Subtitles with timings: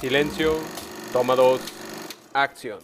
[0.00, 0.58] Silencio,
[1.12, 1.60] toma dos,
[2.32, 2.78] acción.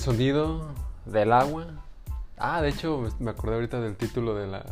[0.00, 0.66] El sonido
[1.04, 1.66] del agua.
[2.38, 4.64] Ah, de hecho, me acordé ahorita del título de la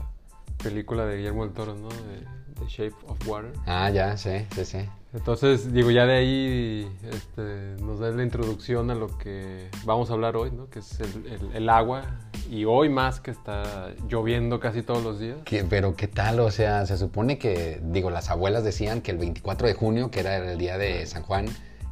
[0.62, 1.90] película de Guillermo del Toro, ¿no?
[1.90, 2.24] De,
[2.58, 3.52] The Shape of Water.
[3.66, 4.78] Ah, ya, sí, sí, sí.
[5.12, 10.14] Entonces, digo, ya de ahí este, nos da la introducción a lo que vamos a
[10.14, 10.70] hablar hoy, ¿no?
[10.70, 12.04] Que es el, el agua.
[12.50, 15.36] Y hoy más que está lloviendo casi todos los días.
[15.44, 19.18] ¿Qué- pero qué tal, o sea, se supone que, digo, las abuelas decían que el
[19.18, 21.48] 24 de junio, que era el día de San Juan,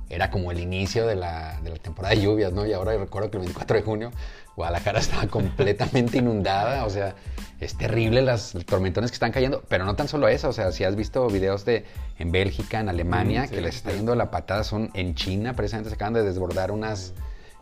[0.08, 2.66] era como el inicio de la, de la temporada de lluvias, ¿no?
[2.66, 4.10] Y ahora recuerdo que el 24 de junio
[4.56, 7.14] Guadalajara estaba completamente inundada, o sea,
[7.60, 10.84] es terrible las tormentones que están cayendo, pero no tan solo eso, o sea, si
[10.84, 11.84] has visto videos de
[12.18, 15.54] en Bélgica, en Alemania, Mm, sí, que les está yendo la patada, son en China,
[15.54, 17.12] precisamente se acaban de desbordar unas,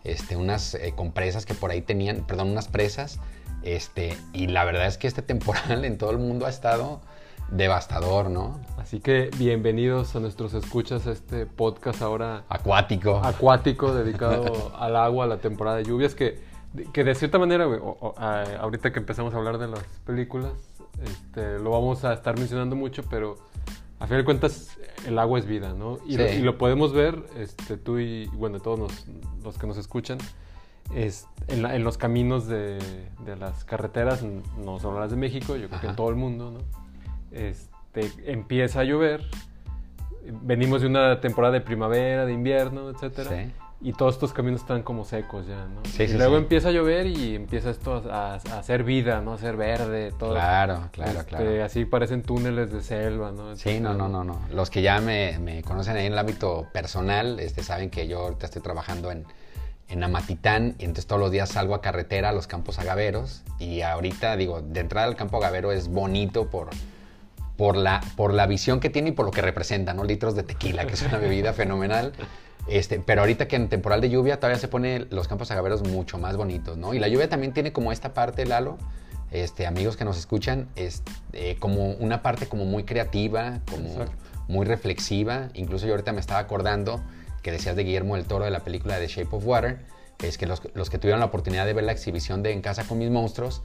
[0.04, 3.18] este, unas eh, compresas que por ahí tenían, perdón, unas presas,
[3.62, 7.00] este, y la verdad es que este temporal en todo el mundo ha estado
[7.50, 8.60] devastador, ¿no?
[8.84, 13.16] Así que bienvenidos a nuestros escuchas a este podcast ahora Acuático.
[13.16, 16.38] acuático dedicado al agua, a la temporada de lluvias, que,
[16.92, 19.82] que de cierta manera, güey, o- o, a- ahorita que empezamos a hablar de las
[20.04, 20.52] películas,
[21.02, 23.36] este, lo vamos a estar mencionando mucho, pero
[24.00, 25.96] a fin de cuentas el agua es vida, ¿no?
[26.06, 26.34] Y, lo, Sí.
[26.36, 29.06] y lo podemos ver, este, tú y, bueno, todos los,
[29.42, 30.18] los que nos escuchan,
[30.94, 32.78] es, en, la- en los caminos de,
[33.24, 36.50] de las carreteras, no solo las de México, yo creo que en todo el mundo,
[36.50, 36.58] ¿no?
[37.30, 37.72] Este,
[38.26, 39.24] empieza a llover,
[40.42, 43.30] venimos de una temporada de primavera, de invierno, etcétera.
[43.30, 43.52] Sí.
[43.80, 45.82] Y todos estos caminos están como secos ya, ¿no?
[45.84, 49.20] Sí, y sí, luego empieza a llover y empieza esto a, a- a hacer vida,
[49.20, 49.32] ¿no?
[49.32, 50.30] A hacer verde, todo.
[50.32, 51.64] Claro, claro, Este, claro.
[51.64, 53.54] Así parecen túneles de selva, ¿no?
[53.56, 54.40] Sí, no, no, no, no.
[54.54, 58.20] Los que ya me, me conocen ahí en el ámbito personal, este, saben que yo
[58.20, 59.26] ahorita estoy trabajando en,
[59.90, 63.82] en Amatitán y entonces todos los días salgo a carretera a los campos agaveros y
[63.82, 66.70] ahorita, digo, de entrada al campo agavero es bonito por,
[67.56, 70.04] por, la, por la visión que tiene y por lo que representa, ¿no?
[70.04, 72.12] Litros de tequila, que es una bebida fenomenal.
[72.66, 76.18] Este, pero ahorita que en temporal de lluvia todavía se pone los campos agaveros mucho
[76.18, 76.94] más bonitos, ¿no?
[76.94, 78.78] Y la lluvia también tiene como esta parte, Lalo,
[79.30, 84.12] este, amigos que nos escuchan, es eh, como una parte como muy creativa, como Exacto.
[84.48, 85.48] muy reflexiva.
[85.54, 87.02] Incluso yo ahorita me estaba acordando
[87.42, 89.80] que decías de Guillermo del Toro de la película The Shape of Water,
[90.22, 92.84] es que los, los que tuvieron la oportunidad de ver la exhibición de En Casa
[92.84, 93.62] con mis monstruos,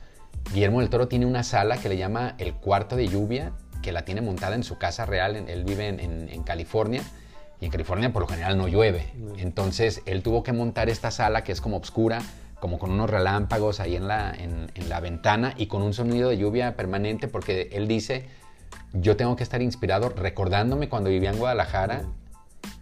[0.53, 4.03] Guillermo del Toro tiene una sala que le llama el cuarto de lluvia, que la
[4.03, 7.01] tiene montada en su casa real, él vive en, en- en California,
[7.61, 9.11] y en California por lo general no llueve.
[9.37, 12.21] Entonces él tuvo que montar esta sala que es como oscura,
[12.59, 16.29] como con unos relámpagos ahí en la, en, en la ventana y con un sonido
[16.29, 18.27] de lluvia permanente, porque él dice,
[18.93, 22.03] yo tengo que estar inspirado recordándome cuando vivía en Guadalajara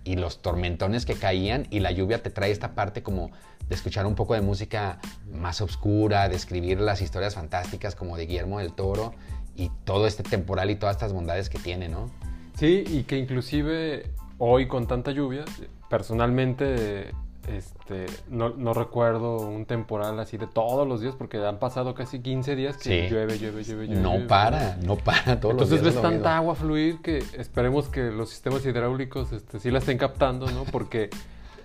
[0.03, 3.31] y los tormentones que caían y la lluvia te trae esta parte como
[3.67, 4.99] de escuchar un poco de música
[5.31, 9.13] más oscura, de escribir las historias fantásticas como de Guillermo del Toro
[9.57, 12.09] y todo este temporal y todas estas bondades que tiene, ¿no?
[12.55, 15.43] Sí, y que inclusive hoy con tanta lluvia,
[15.89, 17.11] personalmente
[17.47, 22.19] este, no, no recuerdo un temporal así de todos los días, porque han pasado casi
[22.19, 23.09] 15 días que Sí.
[23.13, 24.01] llueve, llueve, llueve, llueve.
[24.01, 24.27] No llueve.
[24.27, 25.83] para, no para todos Entonces los días.
[25.83, 26.29] ves es lo tanta mismo.
[26.29, 30.65] agua fluir que esperemos que los sistemas hidráulicos este, sí la estén captando, ¿no?
[30.65, 31.09] Porque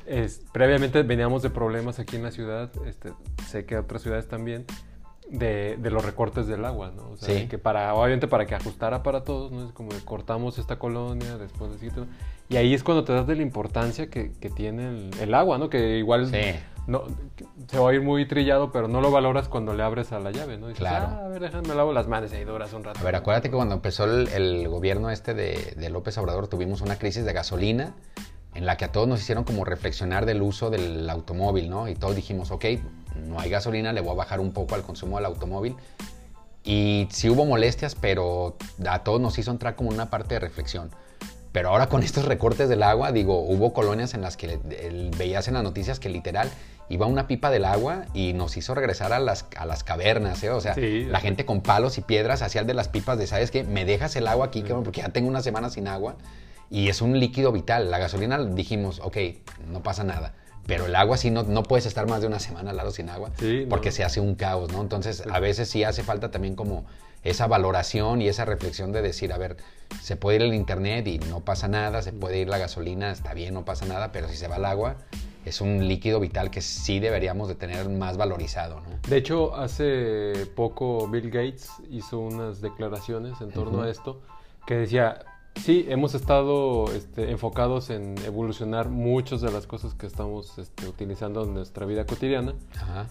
[0.06, 3.12] es- previamente veníamos de problemas aquí en la ciudad, este,
[3.48, 4.64] sé que otras ciudades también,
[5.28, 7.10] de, de los recortes del agua, ¿no?
[7.10, 7.48] O sea, Sí.
[7.48, 9.64] que para, obviamente para que ajustara para todos, ¿no?
[9.66, 11.90] Es como de cortamos esta colonia, después de
[12.48, 15.56] Y ahí es cuando te das de la importancia que, que tiene el, el agua,
[15.58, 15.70] ¿no?
[15.70, 16.40] Que igual Sí.
[16.86, 17.04] no,
[17.68, 20.32] se va a ir muy trillado, pero no lo valoras cuando le abres a la
[20.32, 20.66] llave, ¿no?
[20.68, 21.06] Dices, Claro.
[21.10, 23.00] "Ah, a ver, déjame lavo las manos y ahí duras un rato.
[23.00, 26.80] A ver, acuérdate que cuando empezó el, el gobierno este de, de López Obrador tuvimos
[26.82, 27.94] una crisis de gasolina
[28.54, 31.88] en la que a todos nos hicieron como reflexionar del uso del automóvil, ¿no?
[31.88, 32.66] Y todos dijimos, ok,
[33.26, 35.76] no hay gasolina, le voy a bajar un poco al consumo del automóvil.
[36.64, 38.56] Y sí hubo molestias, pero
[38.88, 40.90] a todos nos hizo entrar como una parte de reflexión.
[41.50, 44.58] Pero ahora con estos recortes del agua, digo, hubo colonias en las que
[45.18, 46.48] veías en las noticias que literal
[46.88, 50.50] iba una pipa del agua y nos hizo regresar a las, a las cavernas, ¿eh?
[50.50, 51.04] O sea, Sí.
[51.04, 53.64] la gente con palos y piedras hacía el de las pipas de, ¿sabes qué?
[53.64, 56.16] Me dejas el agua aquí, porque ya tengo una semana sin agua.
[56.70, 57.90] Y es un líquido vital.
[57.90, 59.16] La gasolina dijimos, ok,
[59.70, 60.32] no pasa nada.
[60.66, 63.08] Pero el agua sí no, no puedes estar más de una semana al lado sin
[63.10, 63.94] agua Sí, porque no.
[63.94, 64.80] se hace un caos, ¿no?
[64.80, 66.84] Entonces, a veces sí hace falta también como
[67.24, 69.56] esa valoración y esa reflexión de decir, a ver,
[70.00, 73.34] se puede ir el internet y no pasa nada, se puede ir la gasolina, está
[73.34, 74.96] bien, no pasa nada, pero si se va el agua,
[75.44, 78.88] es un líquido vital que sí deberíamos de tener más valorizado, ¿no?
[79.08, 84.20] De hecho, hace poco Bill Gates hizo unas declaraciones en torno a esto
[84.66, 85.20] que decía,
[85.56, 91.44] sí, hemos estado este, enfocados en evolucionar muchas de las cosas que estamos este, utilizando
[91.44, 93.08] en nuestra vida cotidiana, Ajá.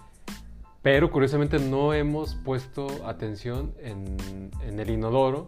[0.82, 5.48] pero curiosamente no hemos puesto atención en, en el inodoro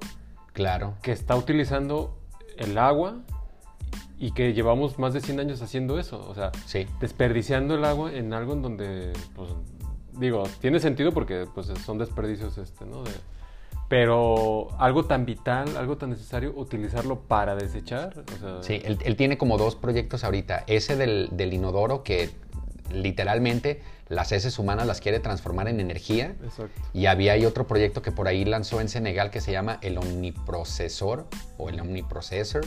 [0.53, 0.93] Claro.
[1.01, 2.17] que está utilizando
[2.57, 3.17] el agua
[4.19, 6.85] y que llevamos más de 100 años haciendo eso, o sea, Sí.
[7.01, 9.49] desperdiciando el agua en algo en donde, pues,
[10.13, 13.03] digo, tiene sentido porque pues, son desperdicios, este, ¿no?
[13.03, 13.11] De-
[13.89, 19.15] pero algo tan vital, algo tan necesario, utilizarlo para desechar, o sea, Sí, él, él
[19.15, 20.63] tiene como dos proyectos ahorita.
[20.67, 22.31] Ese del, del inodoro que
[22.91, 26.35] literalmente las heces humanas las quiere transformar en energía.
[26.43, 26.79] exacto.
[26.93, 29.97] Y había ahí otro proyecto que por ahí lanzó en Senegal que se llama el
[29.97, 31.25] Omniprocesor
[31.57, 32.63] o el Omniprocessor,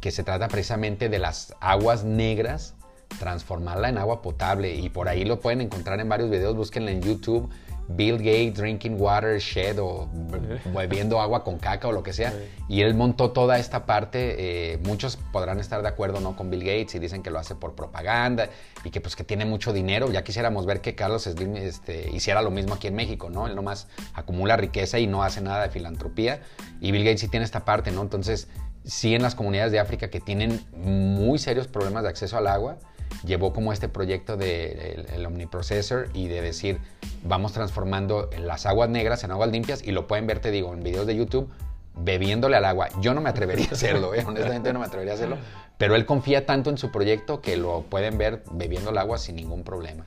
[0.00, 2.74] que se trata precisamente de las aguas negras,
[3.18, 4.74] transformarla en agua potable.
[4.74, 7.50] Y por ahí lo pueden encontrar en varios videos, búsquenla en YouTube.
[7.96, 12.30] Bill Gates Drinking Water Shed o be- bebiendo agua con caca o lo que sea.
[12.30, 12.36] Sí.
[12.68, 14.74] Y él montó toda esta parte.
[14.74, 17.54] eh, muchos podrán estar de acuerdo no con Bill Gates y dicen que lo hace
[17.54, 18.48] por propaganda
[18.84, 20.10] y que pues que tiene mucho dinero.
[20.12, 23.46] Ya quisiéramos ver que Carlos Slim este, hiciera lo mismo aquí en México, ¿no?
[23.46, 26.40] Él nomás acumula riqueza y no hace nada de filantropía.
[26.80, 28.02] Y Bill Gates sí tiene esta parte, ¿no?
[28.02, 28.48] Entonces,
[28.84, 32.78] sí en las comunidades de África que tienen muy serios problemas de acceso al agua,
[33.24, 36.78] llevó como este proyecto de el, Omniprocessor y de decir,
[37.24, 40.82] vamos transformando las aguas negras en aguas limpias y lo pueden ver, te digo, en
[40.82, 41.48] videos de YouTube,
[41.96, 42.88] bebiéndole al agua.
[43.00, 44.24] Yo no me atrevería a hacerlo, ¿eh?
[44.26, 45.36] honestamente no me atrevería a hacerlo,
[45.78, 49.36] pero él confía tanto en su proyecto que lo pueden ver bebiendo el agua sin
[49.36, 50.04] ningún problema.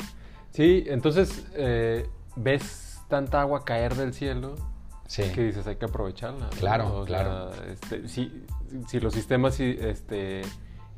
[0.51, 4.55] Sí, entonces eh, ves tanta agua caer del cielo
[5.07, 6.49] Sí, que dices hay que aprovecharla.
[6.57, 7.53] Claro, claro.
[7.53, 8.45] sea, este, si,
[8.87, 10.41] si los sistemas este,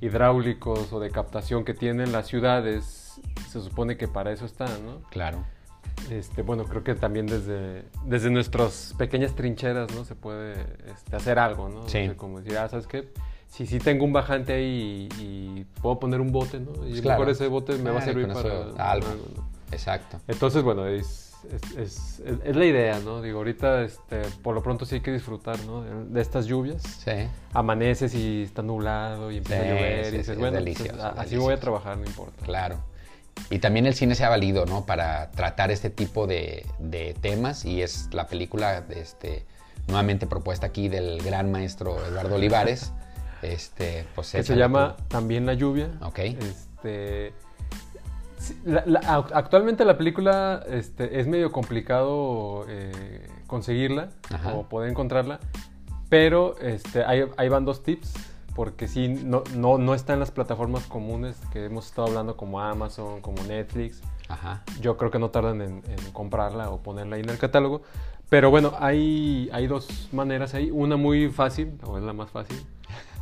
[0.06, 3.20] hidráulicos o de captación que tienen las ciudades,
[3.50, 5.02] se supone que para eso están, ¿no?
[5.10, 5.44] claro.
[6.12, 10.04] Este, bueno, creo que también desde, desde nuestras pequeñas trincheras, ¿no?
[10.04, 10.54] Se puede
[10.94, 11.88] este, hacer algo, ¿no?
[11.88, 12.00] Sí.
[12.00, 13.08] O sea, como decir, ah, ¿sabes qué?
[13.48, 16.72] Si sí tengo un bajante ahí y, y puedo poner un bote, ¿no?
[16.86, 17.20] Y Pues claro.
[17.22, 19.08] mejor ese bote me va a Claro, servir para eso, algo.
[19.08, 19.48] ¿no?
[19.72, 20.20] Exacto.
[20.28, 21.25] Entonces, bueno, es,
[21.78, 23.22] es, es- la idea, ¿no?
[23.22, 25.82] Digo, ahorita, este, por lo pronto sí hay que disfrutar, ¿no?
[25.84, 26.82] De, de estas lluvias.
[26.84, 27.12] Sí.
[27.54, 31.00] Amaneces y está nublado y empieza Sí, a llover sí, y dices, bueno, delicioso, pues,
[31.04, 31.60] es así voy a delicioso.
[31.62, 32.46] trabajar, no importa.
[32.46, 32.80] Claro.
[33.50, 34.86] Y también el cine se ha valido, ¿no?
[34.86, 39.46] Para tratar este tipo de, de temas y es la película, este,
[39.88, 42.94] nuevamente propuesta aquí del gran maestro Eduardo Olivares,
[43.42, 44.96] este, pues que se llama.
[45.10, 45.90] También la lluvia.
[46.02, 46.20] Ok.
[46.20, 47.34] Este,
[48.46, 54.54] sí, la- la- ac- actualmente la película este, es medio complicado eh, conseguirla Ajá.
[54.54, 55.40] o poder encontrarla,
[56.10, 58.14] pero este, ahí, ahí van dos tips,
[58.56, 62.62] porque sí, no, no, no está en las plataformas comunes que hemos estado hablando como
[62.62, 64.02] Amazon, como Netflix.
[64.30, 64.64] Ajá.
[64.82, 67.82] Yo creo que no tardan en, en comprarla o ponerla ahí en el catálogo.
[68.30, 70.72] Pero bueno, hay, hay dos maneras ahí.
[70.72, 72.58] Una muy fácil, o es la más fácil,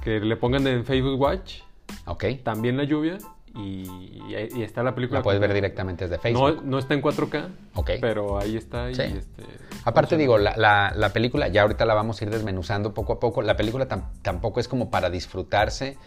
[0.02, 1.62] que le pongan en Facebook Watch,
[2.06, 2.24] Ok.
[2.44, 3.18] también la lluvia,
[3.56, 4.34] y,
[4.64, 5.20] está la película.
[5.20, 6.64] La puedes ver directamente desde No, Facebook.
[6.66, 7.92] no está en 4K, Ok.
[8.02, 8.90] pero ahí está.
[8.90, 9.02] y, Sí.
[9.04, 9.44] este,
[9.86, 13.20] Aparte digo, la, la- la película, ya ahorita la vamos a ir desmenuzando poco a
[13.20, 15.98] poco, la película tam- tampoco es como para disfrutarse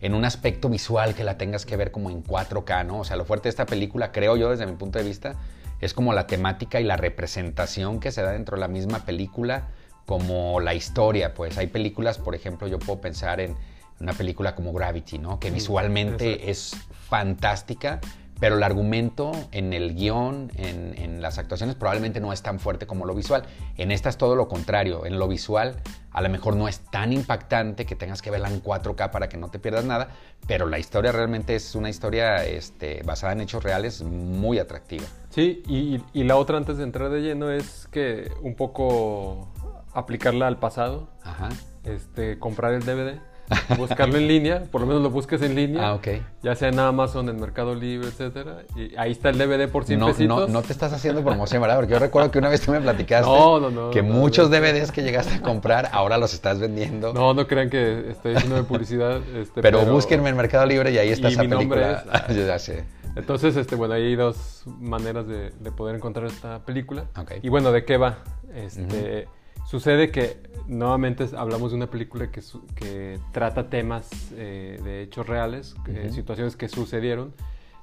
[0.00, 3.00] en un aspecto visual que la tengas que ver como en 4K, ¿no?
[3.00, 5.34] O sea, lo fuerte de esta película, creo yo desde mi punto de vista,
[5.80, 9.68] es como la temática y la representación que se da dentro de la misma película,
[10.06, 13.54] como la historia, pues hay películas, por ejemplo, yo puedo pensar en
[14.00, 15.38] una película como Gravity, ¿no?
[15.38, 16.50] Que visualmente exacto.
[16.50, 16.76] es
[17.08, 18.00] fantástica,
[18.38, 22.86] pero el argumento en el guion, en, en las actuaciones, probablemente no es tan fuerte
[22.86, 23.44] como lo visual.
[23.78, 25.06] En esta es todo lo contrario.
[25.06, 25.76] En lo visual,
[26.12, 29.38] a lo mejor no es tan impactante que tengas que verla en 4K para que
[29.38, 30.08] no te pierdas nada,
[30.46, 35.06] pero la historia realmente es una historia este, basada en hechos reales muy atractiva.
[35.30, 39.48] Sí, y, y la otra antes de entrar de lleno es que un poco
[39.94, 41.48] aplicarla al pasado, Ajá.
[41.84, 43.18] este, comprar el DVD,
[43.78, 45.88] buscarlo en línea, por lo menos lo busques en línea.
[45.88, 46.08] Ah, ok.
[46.42, 48.58] Ya sea en Amazon, en Mercado Libre, etcétera.
[48.74, 50.48] Y ahí está el DVD por 100 No, no, pesitos.
[50.50, 51.76] no te estás haciendo promoción, ¿verdad?
[51.76, 54.50] Porque yo recuerdo que una vez tú me platicaste No, no, no, que no, muchos
[54.50, 54.56] no.
[54.56, 57.12] DVDs que llegaste a comprar ahora los estás vendiendo.
[57.12, 59.20] No, no crean que estoy haciendo de publicidad.
[59.36, 62.24] este, pero, búsquenme en Mercado Libre y ahí está y esa mi nombre película.
[62.28, 62.84] es- Ya sé.
[63.14, 67.04] Entonces, este, bueno, ahí hay dos maneras de, de poder encontrar esta película.
[67.16, 67.32] Ok.
[67.42, 68.18] Y bueno, ¿de qué va?
[68.54, 69.26] Este,
[69.66, 72.40] Sucede que nuevamente hablamos de una película que,
[72.76, 76.14] que trata temas eh, de hechos reales, eh, Ujú.
[76.14, 77.32] situaciones que sucedieron.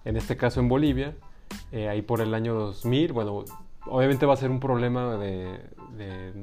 [0.05, 1.15] en este caso en Bolivia,
[1.71, 3.45] eh, ahí por el año 2000, bueno,
[3.85, 5.59] obviamente va a ser un problema de,
[5.97, 6.33] de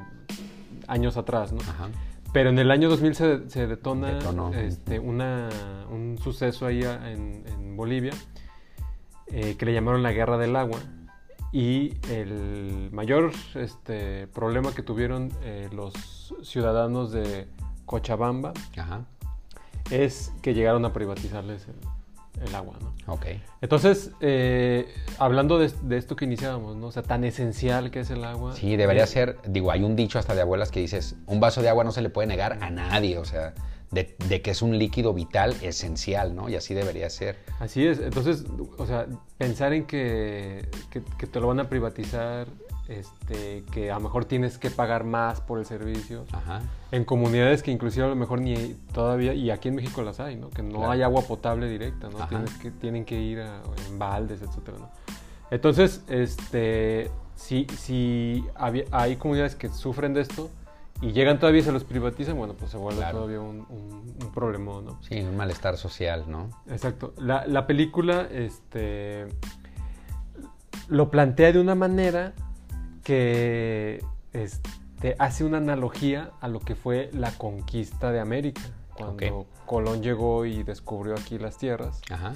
[0.86, 1.60] años atrás, ¿no?
[1.60, 1.88] Ajá.
[2.32, 4.18] Pero en el año 2000 se, se detona
[4.62, 5.48] este, una,
[5.90, 8.12] un suceso ahí en, en Bolivia
[9.26, 10.78] eh, que le llamaron la Guerra del Agua.
[11.52, 17.48] Y el mayor este, problema que tuvieron eh, los ciudadanos de
[17.86, 19.04] Cochabamba Ajá.
[19.90, 23.18] es que llegaron a privatizarles el, el agua, ¿no?
[23.60, 24.88] Entonces, eh,
[25.18, 26.86] hablando de, de esto que iniciábamos, ¿no?
[26.86, 28.54] O sea, tan esencial que es el agua.
[28.54, 31.62] Sí, debería eh, ser, digo, hay un dicho hasta de abuelas que dices, un vaso
[31.62, 33.54] de agua no se le puede negar a nadie, o sea,
[33.90, 36.48] de, de que es un líquido vital esencial, ¿no?
[36.48, 37.36] Y así debería ser.
[37.58, 38.44] Así es, entonces,
[38.78, 39.06] o sea,
[39.38, 42.46] pensar en que, que- que te lo van a privatizar,
[42.88, 46.60] este, que a lo mejor tienes que pagar más por el servicio, Ajá.
[46.90, 50.36] en comunidades que inclusive a lo mejor ni todavía, y aquí en México las hay,
[50.36, 50.50] ¿no?
[50.50, 50.90] Que no Claro.
[50.90, 52.26] hay agua potable directa, ¿no?
[52.28, 54.90] Tienes que, tienen que ir a, en baldes, etcétera, ¿no?
[55.52, 57.66] Entonces, este, si,
[58.92, 60.50] hay comunidades que sufren de esto
[61.02, 63.18] y llegan todavía y se los privatizan, bueno, pues se vuelve Claro.
[63.18, 65.02] todavía un, un, un problemón, ¿no?
[65.02, 66.50] Sí, un malestar social, ¿no?
[66.68, 67.14] Exacto.
[67.16, 69.26] La, la película este,
[70.88, 72.34] lo plantea de una manera
[73.04, 78.62] que este, hace una analogía a lo que fue la conquista de América,
[78.94, 79.46] cuando.
[79.66, 82.02] Colón llegó y descubrió aquí las tierras.
[82.10, 82.34] Ajá.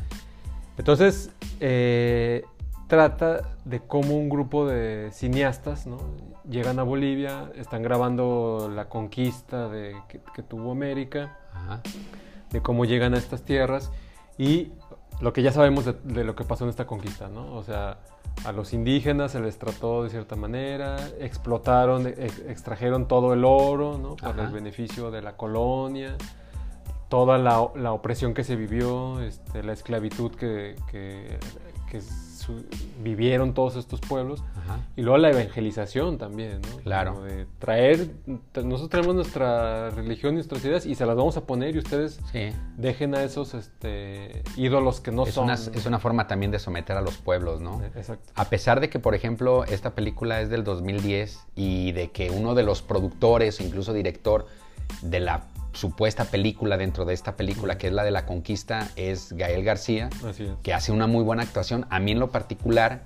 [0.78, 1.30] Entonces,
[1.60, 2.44] eh,
[2.86, 5.98] trata de cómo un grupo de cineastas ¿no?
[6.48, 11.80] Llegan a Bolivia, están grabando la conquista de, que- que tuvo América Ajá.
[12.50, 13.90] de cómo llegan a estas tierras
[14.38, 14.72] y
[15.20, 17.54] lo que ya sabemos de, de lo que pasó en esta conquista, ¿no?
[17.54, 17.98] O sea,
[18.44, 23.96] a los indígenas se les trató de cierta manera, explotaron, ex- extrajeron todo el oro,
[23.96, 24.16] ¿no?
[24.16, 24.42] Para Ajá.
[24.46, 26.16] el beneficio de la colonia,
[27.08, 31.38] toda la, la opresión que se vivió, este, la esclavitud que, que-
[31.88, 32.00] que
[32.44, 32.64] su-
[33.02, 34.42] vivieron todos estos pueblos.
[34.56, 34.80] Ajá.
[34.96, 36.76] Y luego la evangelización también, ¿no?
[36.82, 37.22] Claro.
[37.22, 41.78] De traer, nosotros tenemos nuestra religión, nuestras ideas y se las vamos a poner y
[41.78, 42.50] ustedes Sí.
[42.76, 45.44] dejen a esos este, ídolos que no Es son.
[45.44, 47.82] una, es una forma también de someter a los pueblos, ¿no?
[47.82, 48.32] Eh, Exacto.
[48.34, 52.54] A pesar de que, por ejemplo, esta película es del 2010 y de que uno
[52.54, 54.46] de los productores, incluso director
[55.02, 59.32] de la supuesta película dentro de esta película, que es la de la conquista, es
[59.32, 60.50] Gael García, Así es.
[60.62, 61.86] que hace una muy buena actuación.
[61.90, 63.02] A mí en lo particular,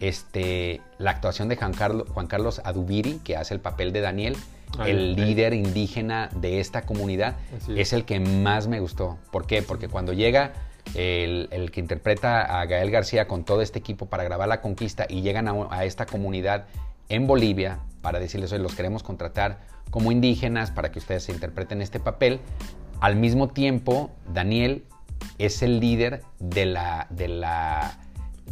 [0.00, 4.36] este, la actuación de Juan Carlos, Juan Carlos Adubiri, que hace el papel de Daniel,
[4.84, 7.36] el líder indígena de esta comunidad,
[7.68, 7.92] es es.
[7.92, 9.18] el que más me gustó.
[9.30, 9.62] ¿Por qué?
[9.62, 10.52] Porque cuando llega
[10.94, 15.06] el, el que interpreta a Gael García con todo este equipo para grabar la conquista
[15.08, 16.66] y llegan a, a esta comunidad
[17.08, 21.80] en Bolivia para decirles, hoy los queremos contratar como indígenas para que ustedes se interpreten
[21.80, 22.38] este papel,
[23.00, 24.84] al mismo tiempo Daniel
[25.38, 27.98] es el líder de la, de la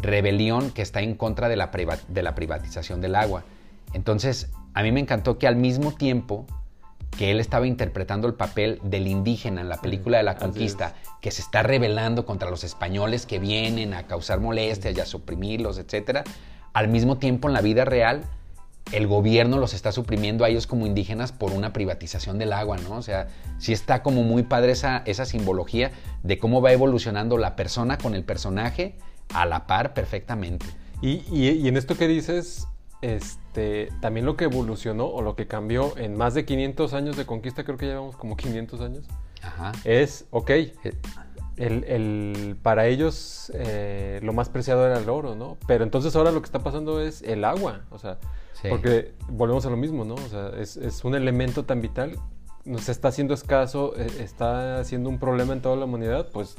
[0.01, 3.45] rebelión que está en contra de la, priva- de la privatización del agua.
[3.93, 6.47] Entonces, a mí me encantó que al mismo tiempo
[7.19, 11.31] que él estaba interpretando el papel del indígena en la película de la conquista, que
[11.31, 16.21] se está rebelando contra los españoles que vienen a causar molestias y a suprimirlos, etc.
[16.73, 18.25] Al mismo tiempo, en la vida real,
[18.91, 22.97] el gobierno los está suprimiendo a ellos como indígenas por una privatización del agua, ¿no?
[22.97, 27.55] O sea, sí está como muy padre esa, esa simbología de cómo va evolucionando la
[27.57, 28.97] persona con el personaje
[29.33, 30.67] a la par perfectamente.
[31.01, 32.67] Y, y- y en esto que dices,
[33.01, 37.25] este, también lo que evolucionó o lo que cambió en más de 500 años de
[37.27, 39.07] conquista, creo que llevamos como 500 años,
[39.43, 39.73] Ajá.
[39.85, 40.75] es, ok, Eh,
[41.57, 45.59] el, el- para ellos eh, lo más preciado era el oro, ¿no?
[45.67, 48.19] Pero entonces ahora lo que está pasando es el agua, o sea,
[48.63, 48.69] Sí.
[48.71, 50.15] porque volvemos a lo mismo, ¿no?
[50.15, 52.17] O sea, es, es un elemento tan vital,
[52.65, 56.55] nos está haciendo escaso, eh, está siendo un problema en toda la humanidad, pues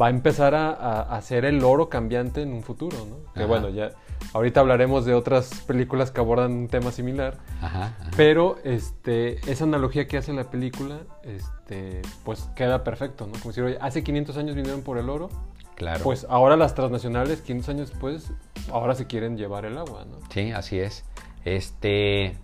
[0.00, 3.32] va a empezar a, a, a ser el oro cambiante en un futuro, ¿no?
[3.34, 3.46] Que Ajá.
[3.46, 3.92] bueno, ya
[4.32, 8.10] ahorita hablaremos de otras películas que abordan un tema similar, Ajá, ajá.
[8.16, 13.32] pero este, esa analogía que hace la película, este, pues queda perfecto, ¿no?
[13.32, 15.28] Como decir, oye, hace 500 años vinieron por el oro,
[15.76, 16.02] claro.
[16.04, 18.30] pues ahora las transnacionales, 500 años después,
[18.70, 20.18] ahora se quieren llevar el agua, ¿no?
[20.30, 21.04] Sí, así es.
[21.44, 22.36] Este,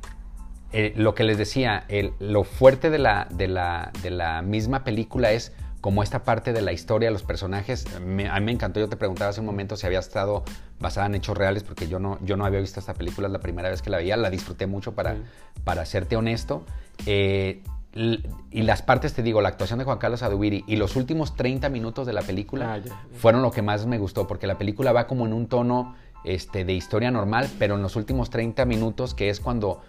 [0.72, 4.84] eh, lo que les decía, el- lo fuerte de la, de, la, de la misma
[4.84, 7.86] película es como esta parte de la historia, los personajes.
[8.00, 10.42] Me- a mí me encantó, yo te preguntaba hace un momento si había estado
[10.80, 13.38] basada en hechos reales, porque yo no, yo no había visto esta película, es la
[13.38, 15.22] primera vez que la veía, la disfruté mucho para, Sí.
[15.64, 16.64] para serte honesto.
[17.06, 17.62] Eh,
[18.50, 21.68] y las partes, te digo, la actuación de Juan Carlos Adubiri y los últimos 30
[21.68, 23.00] minutos de la película Ah, ya.
[23.18, 26.64] fueron lo que más me gustó, porque la película va como en un tono este,
[26.64, 29.80] de historia normal, pero en los últimos 30 minutos, que es cuando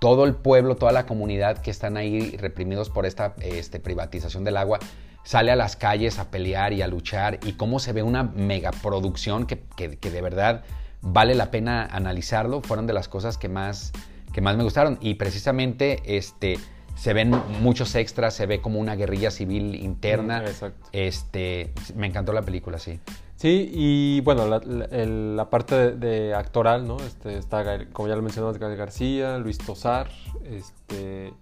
[0.00, 4.56] todo el pueblo, toda la comunidad que están ahí reprimidos por esta este, privatización del
[4.56, 4.78] agua,
[5.22, 9.46] sale a las calles a pelear y a luchar y cómo se ve una megaproducción
[9.46, 10.64] que, que, que de verdad
[11.00, 13.92] vale la pena analizarlo, fueron de las cosas que más,
[14.32, 14.98] que más me gustaron.
[15.00, 16.58] Y precisamente este,
[16.94, 20.44] se ven muchos extras, se ve como una guerrilla civil interna.
[20.44, 20.88] Exacto.
[20.92, 23.00] Este, me encantó la película, sí.
[23.36, 26.96] Sí, y bueno, la, la- el- la parte de, de actoral, ¿no?
[26.98, 30.08] Este, está, como ya lo mencionamos, Gael García, Luis Tosar,
[30.44, 31.32] este,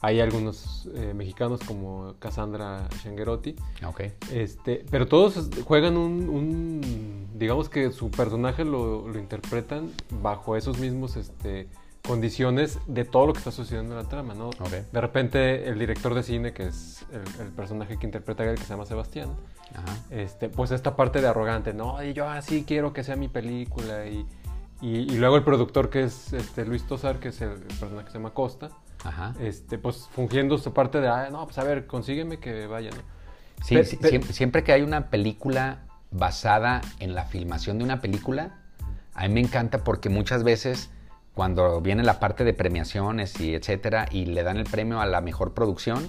[0.00, 3.54] hay algunos eh, mexicanos como Cassandra Shengerotti,
[3.86, 4.00] Ok.
[4.32, 9.90] este, pero todos juegan un, un- digamos que su personaje lo, lo interpretan
[10.22, 11.68] bajo esos mismos, este,
[12.06, 14.50] condiciones de todo lo que está sucediendo en la trama, ¿no?
[14.92, 18.64] De repente el director de cine, que es el, el personaje que interpreta Gael, que
[18.64, 19.30] se llama Sebastián,
[19.74, 19.96] Ajá.
[20.10, 24.06] este, pues esta parte de arrogante, no, y yo así quiero que sea mi película,
[24.06, 24.26] y,
[24.82, 28.04] y, y luego el productor que es este, Luis Tosar, que es el, el personaje
[28.04, 28.68] que se llama Costa,
[29.02, 29.34] Ajá.
[29.40, 32.98] este, pues fungiendo su parte de, ah, no, pues a ver, consígueme que vaya, ¿no?
[33.64, 37.84] Sí, Pe- sí, pe- siempre, siempre que hay una película basada en la filmación de
[37.84, 38.58] una película,
[39.14, 40.90] a mí me encanta porque muchas veces
[41.34, 45.20] cuando viene la parte de premiaciones y etcétera y le dan el premio a la
[45.20, 46.08] mejor producción,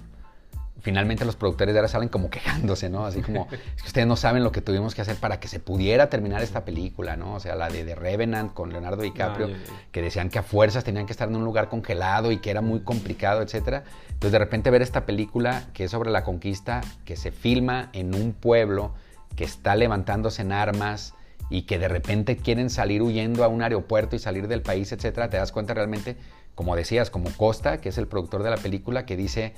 [0.82, 3.08] finalmente los productores de ahora salen como quejándose, ¿no?
[3.08, 5.60] Así como, es que ustedes no saben lo que tuvimos que hacer para que se
[5.60, 7.34] pudiera terminar esta película, ¿no?
[7.34, 9.50] O sea, la de The Revenant con Leonardo DiCaprio,
[9.92, 12.62] que decían que a fuerzas tenían que estar en un lugar congelado y que era
[12.62, 13.84] muy complicado, etcétera.
[14.10, 18.14] Entonces, de repente ver esta película que es sobre la conquista, que se filma en
[18.14, 18.94] un pueblo
[19.36, 21.16] que está levantándose en armas
[21.56, 25.30] y que de repente quieren salir huyendo a un aeropuerto y salir del país, etcétera,
[25.30, 26.18] te das cuenta realmente,
[26.54, 29.54] como decías, como Costa, que es el productor de la película, que dice,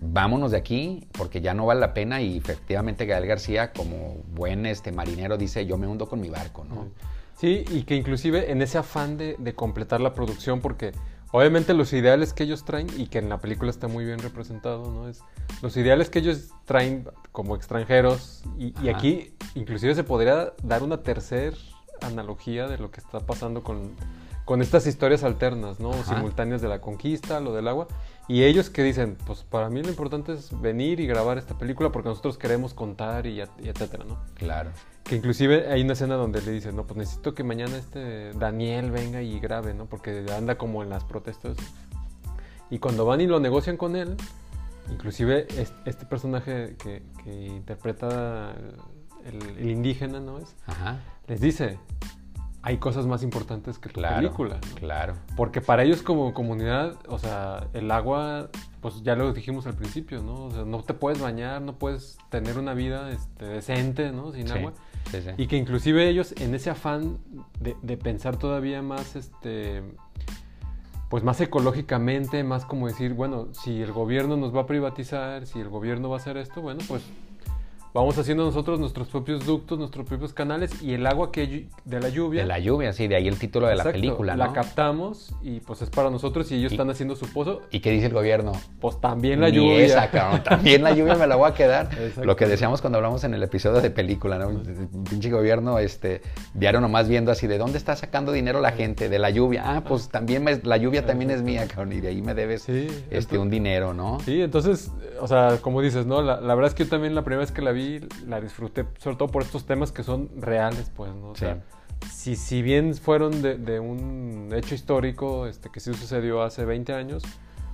[0.00, 4.64] vámonos de aquí porque ya no vale la pena y efectivamente Gael García, como buen
[4.64, 6.86] este, marinero, dice, yo me hundo con mi barco, ¿no?
[7.36, 10.92] Sí, y que inclusive en ese afán de, de completar la producción, porque
[11.32, 14.90] obviamente los ideales que ellos traen, y que en la película está muy bien representado,
[14.90, 15.08] ¿no?
[15.08, 15.22] Es
[15.60, 21.02] los ideales que ellos traen como extranjeros, y, y aquí inclusive se podría dar una
[21.02, 21.56] tercera
[22.02, 23.94] analogía de lo que está pasando con,
[24.44, 25.92] con estas historias alternas, ¿no?
[25.92, 26.14] Ajá.
[26.14, 27.86] Simultáneas de la conquista, lo del agua,
[28.28, 31.90] y ellos que dicen, pues para mí lo importante es venir y grabar esta película
[31.90, 34.18] porque nosotros queremos contar y, et- y etcétera, ¿no?
[34.34, 34.70] Claro.
[35.04, 38.90] Que inclusive hay una escena donde le dice, no, pues necesito que mañana este Daniel
[38.92, 39.86] venga y grabe, ¿no?
[39.86, 41.56] Porque anda como en las protestas.
[42.70, 44.16] Y cuando van y lo negocian con él,
[44.90, 48.54] inclusive es- este personaje que, que interpreta
[49.24, 50.54] el, el indígena, ¿no es?
[50.66, 51.00] Ajá.
[51.26, 51.78] Les dice,
[52.64, 54.16] hay cosas más importantes que tu Claro.
[54.16, 54.60] película.
[54.76, 55.14] Claro.
[55.36, 60.22] Porque para ellos como comunidad, o sea, el agua, pues ya lo dijimos al principio,
[60.22, 60.44] ¿no?
[60.44, 64.32] O sea, no te puedes bañar, no puedes tener una vida este, decente, ¿no?
[64.32, 64.72] Sin Sí, agua.
[65.10, 65.30] sí, sí.
[65.36, 67.18] Y que inclusive ellos en ese afán
[67.60, 69.82] de, de pensar todavía más, este,
[71.10, 75.58] pues más ecológicamente, más como decir, bueno, si el gobierno nos va a privatizar, si
[75.60, 77.02] el gobierno va a hacer esto, bueno, pues
[77.94, 82.08] vamos haciendo nosotros nuestros propios ductos, nuestros propios canales y el agua que de la
[82.08, 82.42] lluvia.
[82.42, 84.52] De la lluvia, sí, de ahí el título de la película, La ¿no?
[84.54, 87.90] captamos y pues es para nosotros y ellos Y- están haciendo su pozo, ¿Y qué
[87.90, 88.52] dice el gobierno?
[88.80, 89.84] pues también la Ni lluvia.
[89.84, 90.42] esa, cabrón.
[90.42, 91.86] También la lluvia me la voy a quedar.
[91.92, 92.24] Exacto.
[92.24, 94.62] Lo que decíamos cuando hablamos en el episodio de película, ¿no?
[95.10, 96.22] Pinche gobierno, este,
[96.54, 99.08] diario nomás viendo así, ¿de dónde está sacando dinero la gente?
[99.08, 99.62] De la lluvia.
[99.66, 102.62] Ah, pues también me- la lluvia también es mía, cabrón, y de ahí me debes
[102.62, 104.18] Sí, este, entonces- un dinero, ¿no?
[104.20, 106.22] Sí, entonces, o sea, como dices, ¿no?
[106.22, 107.81] La, la verdad es que yo también la primera vez que la vi,
[108.26, 111.30] la disfruté, sobre todo por estos temas que son reales, pues, ¿no?
[111.30, 111.62] O sea,
[112.10, 116.92] si, si bien fueron de, de un hecho histórico, este, que sí sucedió hace 20
[116.94, 117.22] años,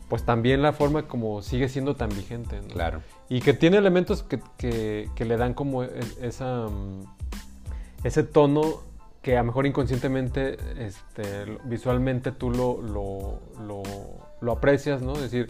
[0.08, 2.68] pues también la forma como sigue siendo tan vigente, ¿no?
[2.68, 3.02] Claro.
[3.28, 5.90] Y que tiene elementos que, que- que le dan como e-
[6.22, 6.66] esa,
[8.04, 8.62] ese tono
[9.22, 13.82] que a lo mejor inconscientemente, este, visualmente tú lo, lo, lo,
[14.40, 15.12] lo aprecias, ¿no?
[15.14, 15.48] Es decir,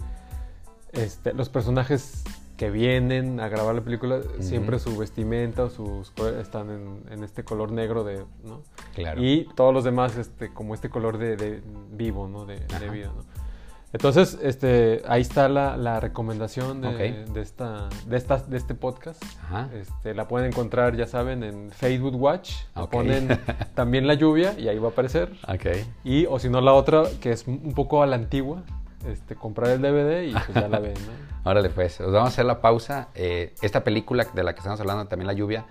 [0.92, 2.24] este, los personajes
[2.58, 7.44] que vienen a grabar la película, siempre su vestimenta o sus están en, en este
[7.44, 8.62] color negro de, ¿no?
[8.94, 9.22] Claro.
[9.22, 12.44] Y todos los demás, este, como este color de, de vivo, ¿no?
[12.44, 13.22] De, de vida, ¿no?
[13.90, 17.32] Entonces, este, ahí está la, la recomendación de, Ok.
[17.32, 19.22] de esta, de, esta, de este podcast.
[19.44, 19.70] Ajá.
[19.72, 22.52] Este, la pueden encontrar, ya saben, en Facebook Watch.
[22.76, 22.90] Le Ok.
[22.90, 23.28] Ponen
[23.74, 25.32] también la lluvia y ahí va a aparecer.
[25.48, 25.66] Ok.
[26.04, 28.62] Y, o si no, la otra, que es un poco a la antigua,
[29.06, 31.50] este, comprar el DVD y pues ya la ven, ¿no?
[31.50, 33.08] Órale, pues, os vamos a hacer la pausa.
[33.14, 35.66] Eh, esta película de la que estamos hablando, también La Lluvia,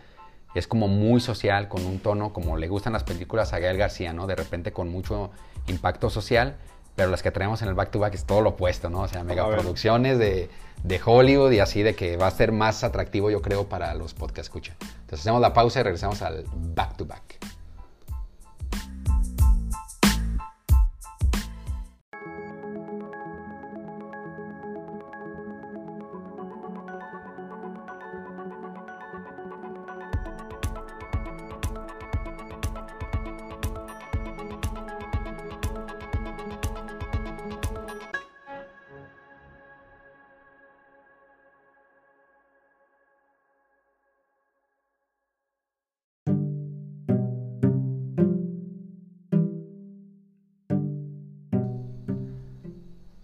[0.56, 4.14] es como muy social, con un tono como le gustan las películas a Gael García,
[4.14, 4.28] ¿no?
[4.28, 5.30] De repente con mucho
[5.68, 6.56] impacto social,
[6.96, 9.02] pero las que traemos en el back to back es todo lo opuesto, ¿no?
[9.02, 10.50] O sea, megaproducciones de,
[10.84, 14.14] de Hollywood y así de que va a ser más atractivo, yo creo, para los
[14.14, 14.76] podcast escucha.
[14.82, 17.37] Entonces hacemos la pausa y regresamos al back to back.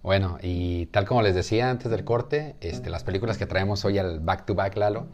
[0.04, 3.98] Bueno, y tal como les decía antes del corte, este, las películas que traemos hoy
[3.98, 5.08] al back to back, Lalo,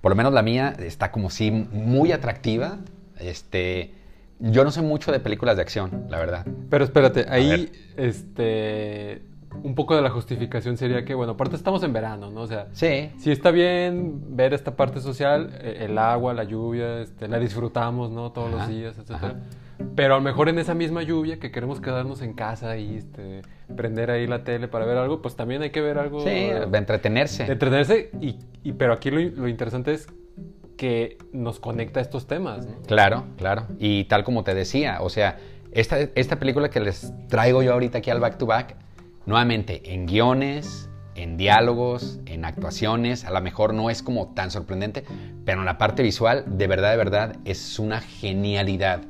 [0.00, 2.78] por lo menos la mía está como sí muy atractiva.
[3.18, 3.92] Este,
[4.40, 6.46] yo no sé mucho de películas de acción, la verdad.
[6.70, 9.22] Pero espérate, ahí, este,
[9.62, 12.40] un poco de la justificación sería que, bueno, aparte estamos en verano, ¿no?
[12.40, 13.10] O sea, Sí.
[13.18, 18.10] sí está bien ver esta parte social, eh, el agua, la lluvia, este, la disfrutamos,
[18.10, 18.32] ¿no?
[18.32, 19.18] Todos Ajá, los días, etcétera.
[19.18, 19.34] ajá.
[19.94, 23.42] Pero a lo mejor en esa misma lluvia que queremos quedarnos en casa y este,
[23.76, 26.66] prender ahí la tele para ver algo, pues también hay que ver algo Sí, eh,
[26.70, 27.44] de entretenerse.
[27.44, 28.10] de entretenerse.
[28.20, 30.06] Y, y- pero aquí lo, lo interesante es
[30.76, 32.80] que nos conecta a estos temas, ¿no?
[32.86, 33.66] Claro, claro.
[33.78, 35.36] Y tal como te decía, o sea,
[35.72, 38.76] esta, esta película que les traigo yo ahorita aquí al back to back,
[39.26, 45.04] nuevamente en guiones, en diálogos, en actuaciones, a lo mejor no es como tan sorprendente,
[45.44, 49.02] pero en la parte visual, de verdad, de verdad, es una genialidad.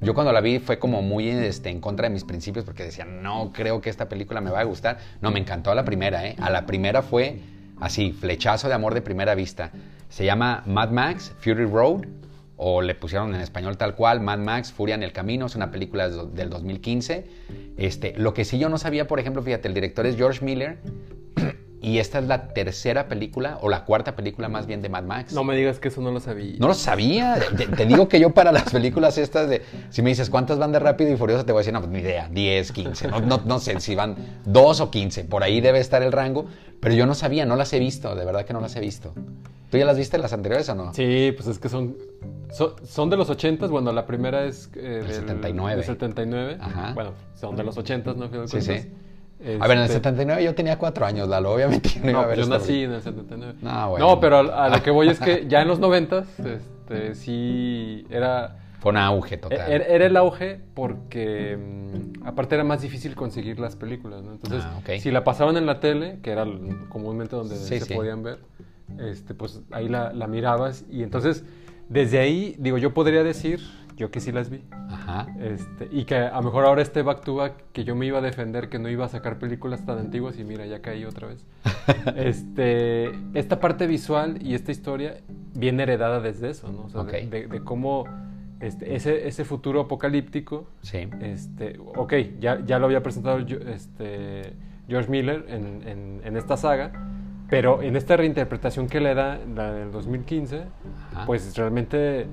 [0.00, 3.04] Yo cuando la vi fue como muy este, en contra de mis principios porque decía,
[3.04, 4.98] no creo que esta película me va a gustar.
[5.20, 6.36] No, me encantó a la primera, ¿eh?
[6.40, 7.40] A la primera fue
[7.80, 9.72] así, flechazo de amor de primera vista.
[10.08, 12.06] Se llama Mad Max, Fury Road,
[12.56, 15.70] o le pusieron en español tal cual, Mad Max, Furia en el Camino, es una
[15.70, 17.26] película del 2015.
[17.76, 20.78] Este, lo que sí yo no sabía, por ejemplo, fíjate, el director es George Miller,
[21.82, 25.32] y esta es la tercera película, o la cuarta película más bien de Mad Max.
[25.32, 26.56] No me digas que eso no lo sabía.
[26.58, 27.38] No lo sabía.
[27.56, 29.62] Te, te digo que yo para las películas estas de...
[29.88, 31.90] Si me dices cuántas van de Rápido y Furioso, te voy a decir, no, pues
[31.90, 33.08] ni idea, 10, 15.
[33.08, 35.24] No, no, no sé si van 2 o 15.
[35.24, 36.46] Por ahí debe estar el rango.
[36.80, 38.14] Pero yo no sabía, no las he visto.
[38.14, 39.14] De verdad que no las he visto.
[39.70, 40.92] ¿Tú ya las viste las anteriores o no?
[40.92, 41.96] Sí, pues es que son,
[42.50, 45.76] son, son de los 80 bueno, la primera es eh, del 79.
[45.76, 46.58] del 79.
[46.60, 46.92] Ajá.
[46.94, 48.28] Bueno, son de los 80 ¿no?
[48.28, 48.60] De Sí,
[49.60, 51.52] A ver, en el Este, 79 yo tenía 4 años, Lalo.
[51.52, 52.84] Obviamente yo no iba No, a ver yo nací película.
[52.88, 53.54] en el 79.
[53.62, 54.06] No, bueno.
[54.06, 58.06] No, pero a, a lo que voy es que ya en los 90 este, sí
[58.10, 59.70] era, Fue un auge total.
[59.70, 64.32] era, era el auge porque mm, aparte era más difícil conseguir las películas, ¿no?
[64.32, 66.44] Entonces, Ah, si la pasaban en la tele, que era
[66.88, 67.94] comúnmente donde Sí, se sí.
[67.94, 68.38] podían ver,
[68.98, 71.44] este, pues ahí la, la mirabas y entonces
[71.88, 73.60] desde ahí, digo, yo podría decir,
[74.00, 74.64] yo que sí las vi.
[74.90, 75.26] Ajá.
[75.38, 78.18] Este, y que a lo mejor ahora este back to back que yo me iba
[78.18, 81.28] a defender que no iba a sacar películas tan antiguas y mira, ya caí otra
[81.28, 81.46] vez.
[82.16, 85.18] este, esta parte visual y esta historia
[85.54, 86.84] viene heredada desde eso, ¿no?
[86.84, 87.30] O sea, de- Ok.
[87.30, 88.04] de, de cómo
[88.60, 91.08] este, ese, ese futuro apocalíptico, Sí.
[91.20, 94.54] este, ok, ya, ya lo había presentado yo- este,
[94.88, 96.92] George Miller en, en- en esta saga,
[97.48, 100.62] pero en esta reinterpretación que le da, la del 2015,
[101.12, 101.26] Ajá.
[101.26, 102.26] pues realmente,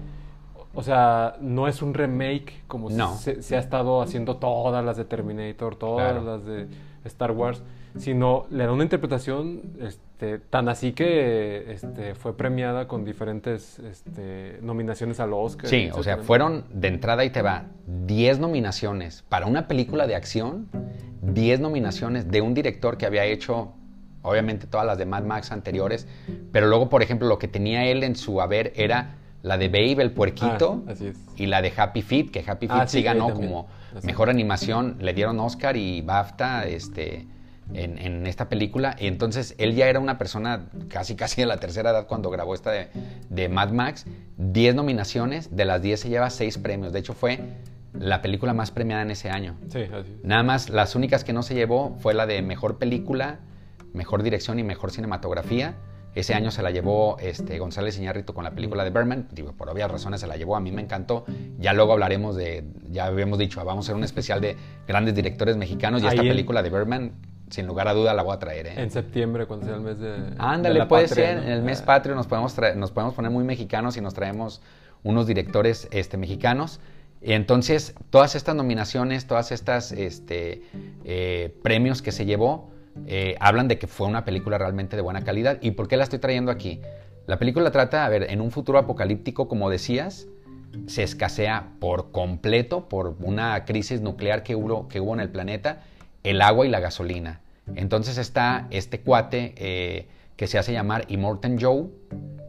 [0.77, 3.15] o sea, no es un remake como No.
[3.17, 6.23] se, se ha estado haciendo todas las de Terminator, todas Claro.
[6.37, 6.67] las de
[7.05, 7.63] Star Wars,
[7.97, 14.59] sino le da una interpretación este, tan así que este, fue premiada con diferentes este,
[14.61, 15.67] nominaciones al Oscar.
[15.67, 20.15] Sí, o sea, fueron de entrada y te va 10 nominaciones para una película de
[20.15, 20.67] acción,
[21.23, 23.71] 10 nominaciones de un director que había hecho,
[24.21, 26.07] obviamente, todas las de Mad Max anteriores,
[26.51, 30.01] pero luego, por ejemplo, lo que tenía él en su haber era la de Babe,
[30.03, 31.17] el puerquito, Ah, así es.
[31.35, 34.05] y la de Happy Feet, que Happy Feet Ah, sí, sí, ganó como Así.
[34.07, 37.27] mejor animación, le dieron Oscar y BAFTA este,
[37.73, 38.95] en, en esta película.
[38.99, 42.53] Y entonces él ya era una persona casi casi de la tercera edad cuando grabó
[42.55, 42.89] esta de,
[43.29, 44.05] de Mad Max.
[44.37, 46.91] 10 nominaciones, de las 10 se lleva 6 premios.
[46.93, 47.39] De hecho fue
[47.93, 49.55] la película más premiada en ese año.
[49.69, 50.23] Sí, así es.
[50.23, 53.39] Nada más, las únicas que no se llevó fue la de mejor película,
[53.93, 55.75] mejor dirección y mejor cinematografía.
[56.17, 59.27] Ese año se la llevó este, González Iñárritu con la película de Berman.
[59.31, 61.25] Digo, por obvias razones se la llevó, a mí me encantó.
[61.59, 64.55] Ya luego hablaremos de, ya habíamos dicho, vamos a hacer un especial de
[64.87, 67.11] grandes directores mexicanos y esta en- película de Berman,
[67.49, 68.65] sin lugar a duda, la voy a traer.
[68.67, 68.73] ¿eh?
[68.77, 70.09] En septiembre, cuando sea el mes de.
[70.21, 71.35] de Ándale, la puede patria, ser.
[71.37, 71.43] ¿no?
[71.43, 74.13] En el mes Ah, patrio nos podemos, traer- nos podemos poner muy mexicanos y nos
[74.15, 74.61] traemos
[75.03, 76.79] unos directores este, mexicanos.
[77.21, 80.63] Entonces, todas estas nominaciones, todas estas este,
[81.05, 82.69] eh, premios que se llevó,
[83.05, 85.57] eh, hablan de que fue una película realmente de buena calidad.
[85.61, 86.81] ¿Y por qué la estoy trayendo aquí?
[87.27, 90.27] La película trata, a ver, en un futuro apocalíptico, como decías,
[90.87, 95.83] se escasea por completo, por una crisis nuclear que hubo, que hubo en el planeta,
[96.23, 97.41] el agua y la gasolina.
[97.75, 100.07] Entonces está este cuate eh,
[100.37, 101.87] que se hace llamar Immortan Joe,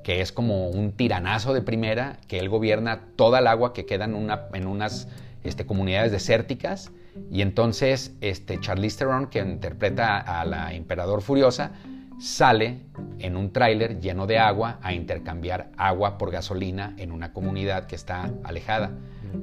[0.05, 4.05] que es como un tiranazo de primera, que él gobierna toda el agua que queda
[4.05, 5.09] en, una, en unas
[5.45, 6.93] este, comunidades desérticas.
[7.31, 11.73] Y entonces este, Charlize Theron, que interpreta a la Emperador Furiosa,
[12.19, 12.81] sale
[13.19, 17.95] en un tráiler lleno de agua a intercambiar agua por gasolina en una comunidad que
[17.95, 18.91] está alejada.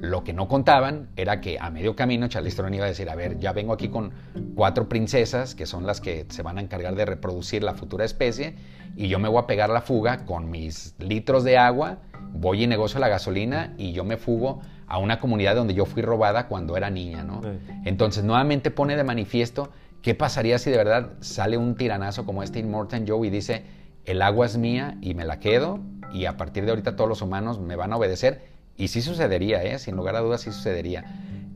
[0.01, 3.15] Lo que no contaban era que a medio camino Charlize Theron iba a decir, a
[3.15, 4.11] ver, ya vengo aquí con
[4.55, 8.55] cuatro princesas que son las que se van a encargar de reproducir la futura especie
[8.95, 11.99] y yo me voy a pegar la fuga con mis litros de agua,
[12.31, 16.01] voy y negocio la gasolina y yo me fugo a una comunidad donde yo fui
[16.01, 17.41] robada cuando era niña, ¿no?
[17.41, 17.49] Sí.
[17.85, 19.71] Entonces nuevamente pone de manifiesto
[20.05, 23.63] ¿qué pasaría si de verdad sale un tiranazo como este Immortan Joe y dice,
[24.05, 25.79] el agua es mía y me la quedo
[26.13, 28.45] y a partir de ahorita todos los humanos me van a obedecer?
[28.77, 29.79] Y sí sucedería, ¿eh?
[29.79, 31.05] sin lugar a dudas sí sucedería.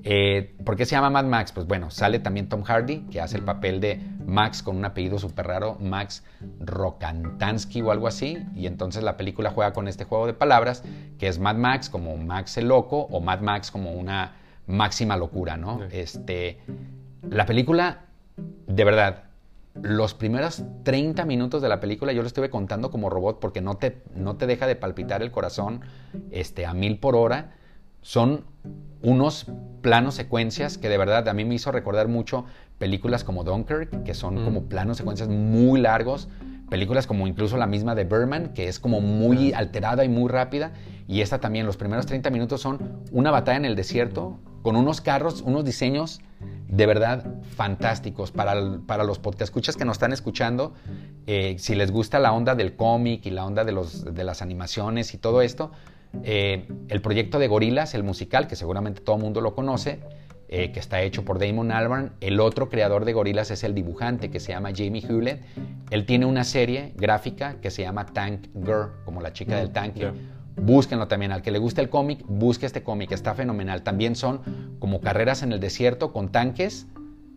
[0.04, 1.52] Eh, ¿Por qué se llama Mad Max?
[1.52, 5.20] Pues bueno, sale también Tom Hardy, que hace el papel de Max con un apellido
[5.20, 6.24] súper raro, Max
[6.60, 10.84] Rokantansky o algo así, y entonces la película juega con este juego de palabras,
[11.18, 14.36] que es Mad Max como Max el loco o Mad Max como una
[14.68, 15.84] máxima locura, ¿no?
[15.92, 16.60] Este,
[17.30, 18.06] la película,
[18.68, 19.24] de verdad,
[19.82, 23.78] los primeros 30 minutos de la película yo lo estuve contando como robot porque no
[23.78, 25.82] te, no te deja de palpitar el corazón
[26.32, 27.56] este, a mil por hora.
[28.02, 28.46] Son
[29.02, 29.48] unos
[29.82, 32.46] planos secuencias que de verdad a mí me hizo recordar mucho
[32.78, 34.46] películas como Dunkirk, que son mm.
[34.46, 36.28] como planos secuencias muy largos,
[36.70, 40.74] películas como incluso la misma de Berman, que es como muy alterada y muy rápida,
[41.08, 45.02] y esta también, los primeros 30 minutos son una batalla en el desierto, con unos
[45.02, 46.22] carros, unos diseños
[46.68, 48.54] de verdad fantásticos para,
[48.86, 50.74] para los escuchas que nos están escuchando.
[51.26, 54.42] Eh, si les gusta la onda del cómic y la onda de, los, de las
[54.42, 55.72] animaciones y todo esto,
[56.24, 60.00] eh, el proyecto de Gorilas, el musical, que seguramente todo el mundo lo conoce,
[60.52, 62.14] eh, que está hecho por Damon Albarn.
[62.22, 65.42] El otro creador de Gorilas es el dibujante que se llama Jamie Hewlett.
[65.92, 69.74] Él tiene una serie gráfica que se llama Tank Girl, como la chica del mm,
[69.74, 70.12] tanque.
[70.56, 71.32] Búsquenlo también.
[71.32, 73.12] Al que le guste el cómic, busque este cómic.
[73.12, 73.84] Está fenomenal.
[73.84, 74.42] También son
[74.80, 76.88] como carreras en el desierto con tanques,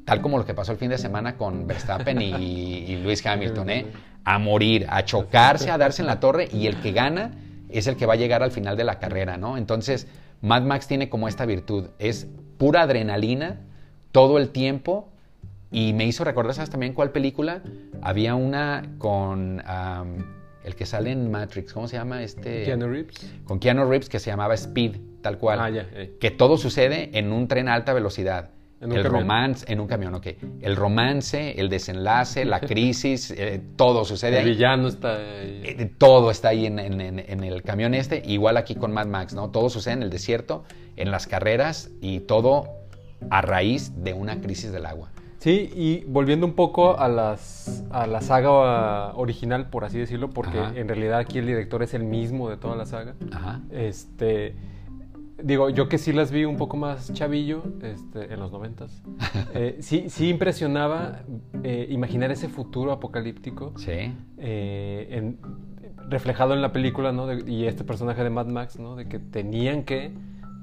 [0.07, 3.71] tal como lo que pasó el fin de semana con Verstappen y, y Lewis Hamilton.
[3.71, 3.87] ¿eh?
[4.25, 7.33] A morir, a chocarse, a darse en la torre y el que gana
[7.79, 9.57] es el que va a llegar al final de la carrera, ¿no?
[9.57, 10.07] Entonces,
[10.41, 12.27] Mad Max tiene como esta virtud, es
[12.59, 13.61] pura adrenalina
[14.11, 15.09] todo el tiempo
[15.71, 17.63] y me hizo recordar, ¿sabes también cuál película?
[18.03, 19.63] Había una con
[20.65, 22.65] el que sale en Matrix, ¿cómo se llama este?
[22.65, 23.17] Keanu Reeves.
[23.45, 25.61] Con Keanu Reeves que se llamaba Speed, tal cual.
[25.61, 26.17] Ah, ya, eh.
[26.21, 28.51] Que todo sucede en un tren a alta velocidad
[28.83, 30.27] el romance, en un camión, ok.
[30.61, 34.45] El romance, el desenlace, la crisis, eh, todo sucede ahí.
[34.45, 35.63] El villano está ahí.
[35.65, 39.51] Eh, todo está ahí en, el camión este, igual aquí con Mad Max, ¿no?
[39.51, 40.65] Todo sucede en el desierto,
[40.97, 42.69] en las carreras y todo
[43.31, 45.11] a raíz de una crisis del agua.
[45.39, 50.59] Sí, y volviendo un poco a, las, a la saga original, por así decirlo, porque
[50.59, 53.15] en realidad aquí el director es el mismo de toda la saga.
[53.33, 53.61] Ajá.
[53.73, 54.55] Este
[55.43, 59.03] digo, yo que sí las vi un poco más chavillo, este, en los noventas,
[59.55, 61.21] eh, sí, sí impresionaba
[61.63, 63.73] eh, imaginar ese futuro apocalíptico.
[63.77, 64.15] Sí.
[64.39, 65.35] Eh,
[66.09, 67.33] reflejado en la película, ¿no?
[67.33, 68.97] y este personaje de Mad Max, ¿no?
[68.97, 70.13] De que tenían que,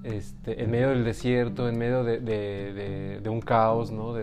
[0.03, 4.13] este, en medio del desierto, en medio de, un caos, ¿no?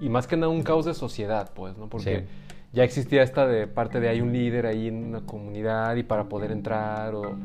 [0.00, 1.88] y más que nada un caos de sociedad, pues, ¿no?
[1.88, 2.26] Porque
[2.74, 6.24] ya existía esta de parte de hay un líder ahí en una comunidad y para
[6.24, 7.36] poder entrar o,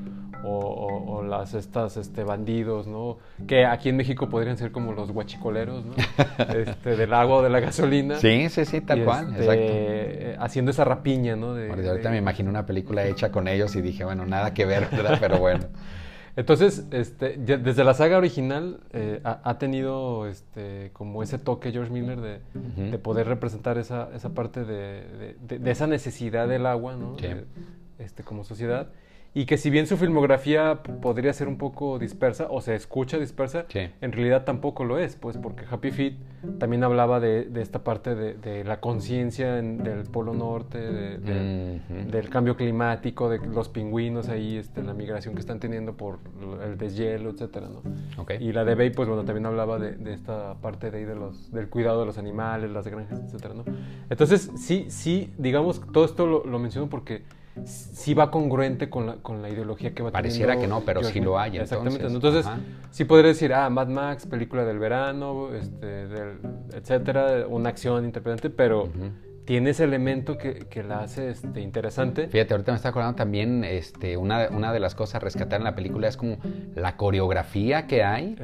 [0.43, 3.17] o, las estas este, bandidos, ¿no?
[3.47, 5.93] Que aquí en México podrían ser como los guachicoleros, ¿no?
[6.55, 8.15] Este, del agua o de la gasolina.
[8.15, 10.43] Sí, sí, sí, tal cual, este, exacto.
[10.43, 11.53] Haciendo esa rapiña, ¿no?
[11.53, 14.87] De, ahorita me imagino una película hecha con ellos y dije, bueno, nada que ver,
[14.91, 15.17] ¿verdad?
[15.19, 15.65] Pero bueno.
[16.39, 22.21] Entonces, este, desde la saga original eh, ha, tenido este, como ese toque George Miller
[22.21, 27.17] de, poder representar esa, esa parte de, de, esa necesidad del agua, ¿no?
[27.97, 28.88] este, como sociedad
[29.33, 33.65] y que si bien su filmografía podría ser un poco dispersa o se escucha dispersa,
[33.73, 36.15] en realidad tampoco lo es, pues porque Happy Feet
[36.57, 43.37] también hablaba de, esta parte de, la conciencia del Polo Norte, del cambio climático, de
[43.37, 46.19] los pingüinos ahí, este, la migración que están teniendo por
[46.63, 47.83] el deshielo, etcétera, ¿no?
[48.39, 51.51] Y la de Bay, pues bueno, también hablaba de, esta parte de ahí de los,
[51.51, 53.63] del cuidado de los animales, las granjas, etcétera, ¿no?
[54.09, 57.23] Entonces, sí, sí, digamos, todo esto lo, lo menciono porque
[57.65, 61.19] sí va congruente con la, con la ideología que va Pareciera que no, pero sí
[61.19, 61.57] lo hay.
[61.57, 62.07] Exactamente.
[62.07, 62.45] Entonces,
[62.91, 66.07] sí podría decir, ah, Mad Max, película del verano, este,
[66.73, 68.89] etcétera, una acción interpretante, pero
[69.45, 72.27] tiene ese elemento que, que la hace este, interesante.
[72.27, 75.63] Fíjate, ahorita me está acordando también, este, una, una de las cosas a rescatar en
[75.63, 76.38] la película es como
[76.75, 78.35] la coreografía que hay.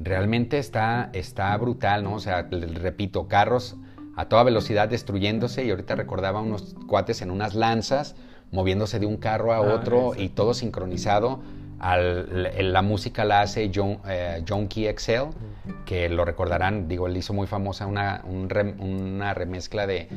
[0.00, 2.14] Realmente está, está brutal, ¿no?
[2.14, 3.76] O sea, repito, carros
[4.16, 8.16] a toda velocidad destruyéndose y ahorita recordaba unos cuates en unas lanzas
[8.54, 11.40] moviéndose de un carro a ah, otro y todo sincronizado.
[11.80, 15.26] la música la hace John, eh, John Key Excel,
[15.84, 20.08] que lo recordarán, digo, él hizo muy famosa una, una remezcla de,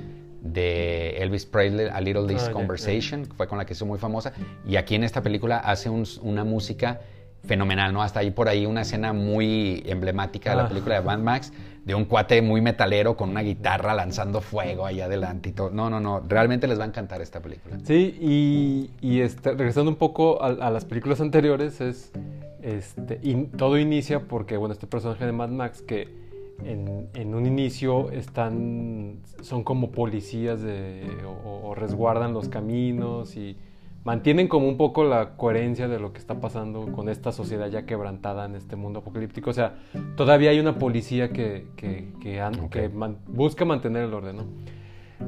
[0.41, 4.33] de Elvis Presley, A Little ah, Conversation, que fue con la que hizo muy famosa.
[4.65, 7.01] Y aquí en esta película hace una música
[7.45, 8.01] fenomenal, ¿no?
[8.01, 10.69] Hasta ahí por ahí una escena muy emblemática de la ah.
[10.69, 11.53] película de Van Max,
[11.85, 15.69] de un cuate muy metalero con una guitarra lanzando fuego ahí adelante y todo.
[15.71, 17.77] No, no, no, realmente les va a encantar esta película.
[17.83, 22.11] Sí, y, y este, regresando un poco a, las películas anteriores, es,
[22.61, 23.15] este,
[23.55, 26.09] todo inicia porque, bueno, este personaje de Mad Max que
[26.65, 33.55] en, en un inicio están, son como policías de, o, o resguardan los caminos y
[34.07, 37.85] mantienen como un poco la coherencia de lo que está pasando con esta sociedad ya
[37.85, 39.49] quebrantada en este mundo apocalíptico.
[39.49, 39.75] O sea,
[40.15, 42.71] todavía hay una policía que, que, que, an- Ok.
[42.71, 44.43] que man- busca mantener el orden, ¿no?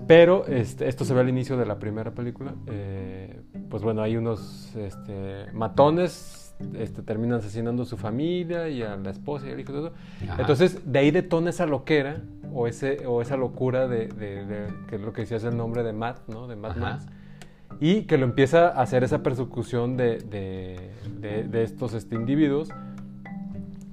[0.07, 2.53] Pero este, esto se ve al inicio de la primera película.
[2.67, 8.95] eh, pues bueno, hay unos este, matones, este, terminan asesinando a su familia y a
[8.95, 9.93] la esposa y al hijo y todo.
[10.23, 10.37] Ajá.
[10.41, 12.21] Entonces, de ahí detona esa loquera
[12.53, 15.57] o, ese, o esa locura de, de- de- que es lo que decía es el
[15.57, 16.47] nombre de Matt, ¿no?
[16.47, 16.79] De Ajá.
[16.79, 17.05] Max.
[17.79, 22.69] Y que lo empieza a hacer esa persecución de, de- de- de estos este, individuos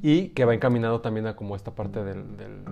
[0.03, 2.65] y que va encaminado también a como esta parte del, del-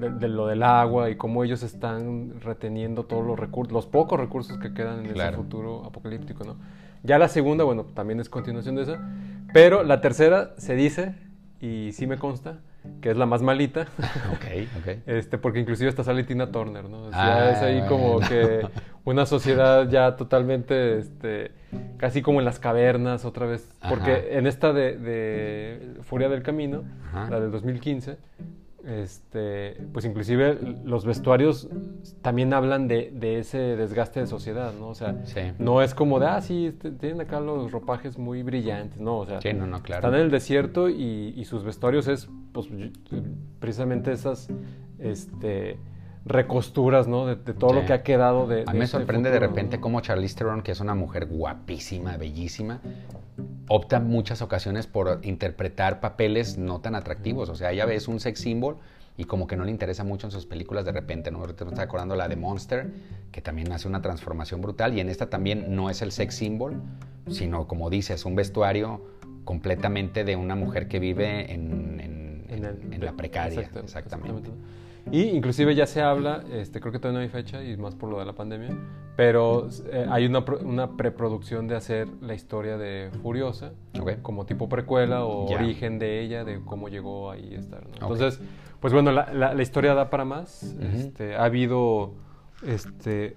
[0.00, 4.18] de, de lo del agua y cómo ellos están reteniendo todos los recursos, los pocos
[4.18, 5.30] recursos que quedan en Claro.
[5.30, 6.56] ese futuro apocalíptico, ¿no?
[7.02, 8.98] Ya la segunda, bueno, también es continuación de esa,
[9.52, 11.14] pero la tercera se dice,
[11.60, 12.58] y sí me consta,
[13.02, 13.82] que es la más malita,
[14.32, 14.44] Ok,
[14.80, 14.98] ok.
[15.06, 17.02] este, porque inclusive hasta sale Tina Turner, ¿no?
[17.02, 18.28] O Ah, sea, es ahí como bueno.
[18.28, 18.66] que
[19.04, 21.52] una sociedad ya totalmente, este,
[21.96, 24.22] casi como en las cavernas otra vez, porque Ajá.
[24.30, 27.30] en esta de, de Furia del Camino, Ajá.
[27.30, 28.18] la del 2015,
[28.86, 31.68] este, pues inclusive los vestuarios
[32.22, 34.88] también hablan de, de ese desgaste de sociedad, ¿no?
[34.88, 35.40] O sea, Sí.
[35.58, 39.26] no es como de, ah, sí, este, tienen acá los ropajes muy brillantes, no, o
[39.26, 40.00] sea, Sí, no, no, claro.
[40.00, 42.68] están en el desierto y, y sus vestuarios es pues,
[43.58, 44.48] precisamente esas
[44.98, 45.78] este,
[46.24, 47.26] recosturas, ¿no?
[47.26, 48.62] De, de todo lo que ha quedado de...
[48.62, 49.80] A de mí me sorprende de repente ¿no?
[49.82, 52.80] cómo Charlize Theron, que es una mujer guapísima, bellísima,
[53.68, 57.48] opta muchas ocasiones por interpretar papeles no tan atractivos.
[57.48, 58.76] O sea, ella ves un sex symbol
[59.16, 61.40] y como que no le interesa mucho en sus películas de repente, ¿no?
[61.40, 62.90] Ahorita me está acordando la de Monster,
[63.32, 66.80] que también hace una transformación brutal y en esta también no es el sex symbol,
[67.28, 69.04] sino como dices, un vestuario
[69.44, 73.60] completamente de una mujer que vive en, en- En el- en la precaria.
[73.60, 74.50] Exacto, exactamente.
[75.10, 78.10] Y inclusive ya se habla, este, creo que todavía no hay fecha y más por
[78.10, 78.70] lo de la pandemia,
[79.16, 84.22] pero eh, hay una, una preproducción de hacer la historia de Furiosa, Ok.
[84.22, 85.56] como tipo precuela o Ya.
[85.56, 87.82] origen de ella, de cómo llegó ahí a estar.
[87.82, 88.06] ¿no?
[88.06, 88.12] Ok.
[88.14, 88.40] Entonces,
[88.80, 90.74] pues bueno, la, la- la historia da para más.
[90.78, 90.86] Ujú.
[90.96, 92.12] este, ha habido
[92.66, 93.36] este,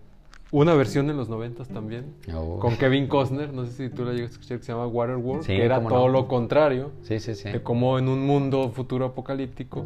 [0.52, 2.60] una versión en los noventas también, Oh.
[2.60, 5.42] con Kevin Costner, no sé si tú la llegaste a escuchar, que se llama Waterworld,
[5.44, 6.10] Sí, que era todo no.
[6.10, 7.50] lo contrario Sí, sí, sí.
[7.50, 9.86] de cómo en un mundo futuro apocalíptico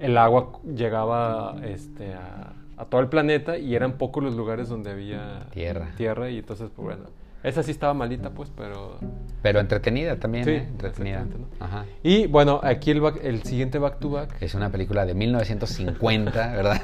[0.00, 4.90] el agua llegaba este, a, a todo el planeta y eran pocos los lugares donde
[4.90, 5.88] había Tierra.
[5.96, 7.10] tierra y entonces pues bueno
[7.44, 8.98] esa sí estaba malita pues pero
[9.42, 10.66] Pero entretenida también, Sí, ¿eh?
[10.68, 11.20] Entretenida.
[11.24, 11.46] ¿no?
[11.64, 11.84] Ajá.
[12.02, 16.52] y bueno aquí el, back- el siguiente back to back Es una película de 1950,
[16.56, 16.82] ¿verdad?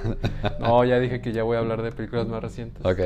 [0.61, 3.01] no ya dije que ya voy a hablar de películas más recientes ok.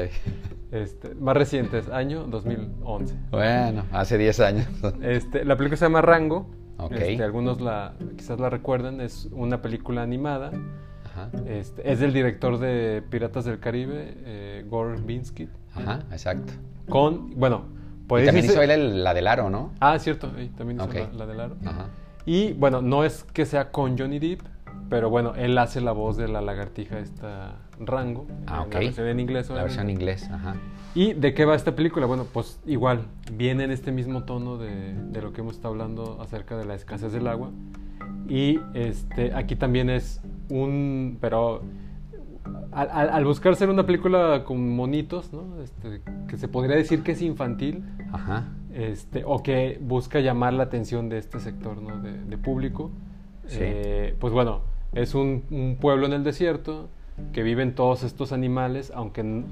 [0.73, 4.67] este, más recientes año 2011 Bueno, hace 10 años.
[5.03, 6.51] Este, la película se llama Rango.
[6.79, 6.93] Ok.
[6.93, 9.01] Este, algunos la, quizás la recuerden.
[9.01, 10.51] Es una película animada.
[11.05, 11.31] Ajá.
[11.47, 15.49] Este, es del director de Piratas del Caribe, eh, Gore Binsky.
[15.75, 16.53] Ajá, exacto.
[16.89, 17.65] Con, bueno,
[18.01, 19.73] Y puede también hizo él el- la del aro, ¿no?
[19.81, 20.95] Ah, cierto, también hizo Ok.
[20.95, 21.57] la, la del aro.
[21.67, 21.87] Ajá.
[22.25, 24.43] Y bueno, no es que sea con Johnny Depp,
[24.89, 28.27] pero bueno, él hace la voz de la lagartija esta Rango.
[28.47, 28.75] Ah, ok.
[28.75, 29.49] La versión en inglés.
[29.51, 30.23] La versión en obviamente.
[30.23, 30.57] inglés, ajá.
[30.95, 32.07] ¿Y de qué va esta película?
[32.07, 36.19] Bueno, pues igual, viene en este mismo tono de, de lo que hemos estado hablando
[36.21, 37.51] acerca de la escasez del agua.
[38.29, 41.19] Y este, aquí también es un...
[41.21, 41.63] Pero
[42.73, 45.61] al, al- al buscar ser una película con monitos, ¿no?
[45.63, 48.49] Este, que se podría decir que es infantil, Ajá.
[48.73, 52.01] este, o que busca llamar la atención de este sector ¿no?
[52.01, 52.91] de, de público.
[53.47, 53.59] Sí.
[53.61, 56.89] Eh, pues bueno, es un, un pueblo en el desierto
[57.33, 59.45] que viven todos estos animales, aunque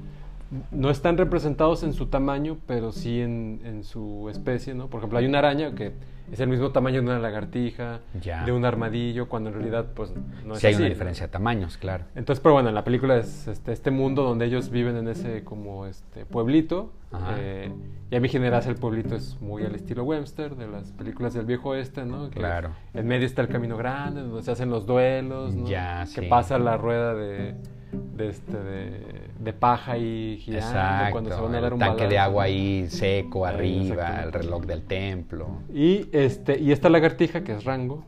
[0.71, 4.87] no están representados en su tamaño, pero sí en, en su especie, ¿no?
[4.87, 5.93] Por ejemplo, hay una araña que
[6.31, 8.43] es el mismo tamaño de una lagartija, Ya.
[8.45, 10.13] de un armadillo, cuando en realidad pues
[10.45, 10.93] no es sí hay así, una ¿no?
[10.95, 12.03] diferencia de tamaños, claro.
[12.15, 15.43] Entonces, pero bueno, en la película es este, este mundo donde ellos viven en ese
[15.43, 16.91] como este pueblito.
[17.37, 17.71] Eh,
[18.11, 21.45] y a mí generas el pueblito es muy al estilo Webster, de las películas del
[21.45, 22.29] viejo oeste, ¿no?
[22.29, 22.71] Que Claro.
[22.93, 25.65] En medio está el camino grande, donde se hacen los duelos, ¿no?
[25.67, 26.27] Ya, Que sí.
[26.27, 27.55] pasa la rueda de,
[27.91, 28.91] de, este, de,
[29.39, 31.11] de paja y girando Exacto.
[31.11, 34.83] cuando se van a dar un tanque de agua ahí seco arriba, el reloj del
[34.83, 35.59] templo.
[35.73, 38.03] Y, este, y esta lagartija, que es Rango,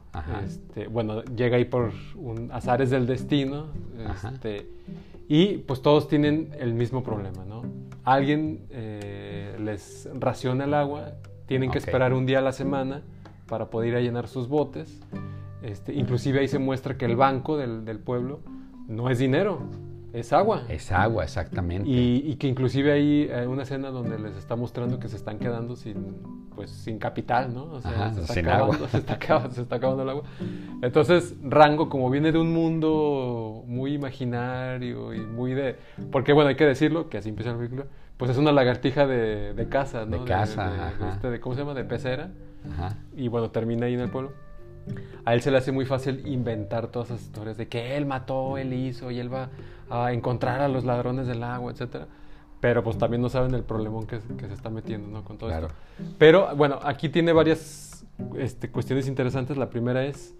[0.46, 3.68] este, bueno, llega ahí por un azares del destino.
[4.12, 4.68] Este,
[5.28, 7.62] y pues todos tienen el mismo problema, ¿no?
[8.04, 11.14] Alguien eh, les raciona el agua,
[11.46, 13.04] tienen que esperar un día a la semana
[13.48, 15.00] para poder ir a llenar sus botes.
[15.62, 18.40] Este, inclusive ahí se muestra que el banco del, del pueblo
[18.90, 19.60] no es dinero,
[20.12, 20.64] es agua.
[20.68, 21.88] Es agua, exactamente.
[21.88, 25.76] Y, y que inclusive hay una escena donde les está mostrando que se están quedando
[25.76, 26.18] sin,
[26.56, 27.66] pues, sin capital, ¿no?
[27.66, 28.88] O sea, Ajá, se, está sin acabando, agua.
[28.92, 30.24] Se, está acabando, se está acabando el agua.
[30.82, 35.76] Entonces, Rango, como viene de un mundo muy imaginario y muy de...
[36.12, 37.86] Porque, bueno, hay que decirlo, que así empieza la película,
[38.18, 40.18] pues es una lagartija de, de casa, ¿no?
[40.20, 41.10] De casa, de- de- ajá.
[41.14, 41.76] este, de- ¿Cómo se llama?
[41.76, 42.32] De pecera.
[42.72, 42.98] Ajá.
[43.16, 44.32] Y bueno, termina ahí en el pueblo.
[45.26, 48.58] A él se le hace muy fácil inventar todas esas historias de que él mató,
[48.58, 49.50] él hizo y él va
[49.90, 52.08] a encontrar a los ladrones del agua, etcétera.
[52.60, 55.24] Pero pues también no saben el problemón que, que se está metiendo, ¿no?
[55.24, 55.68] Con todo Claro.
[55.68, 56.16] esto.
[56.18, 58.06] Pero bueno, aquí tiene varias
[58.38, 59.56] este, cuestiones interesantes.
[59.58, 60.36] La primera es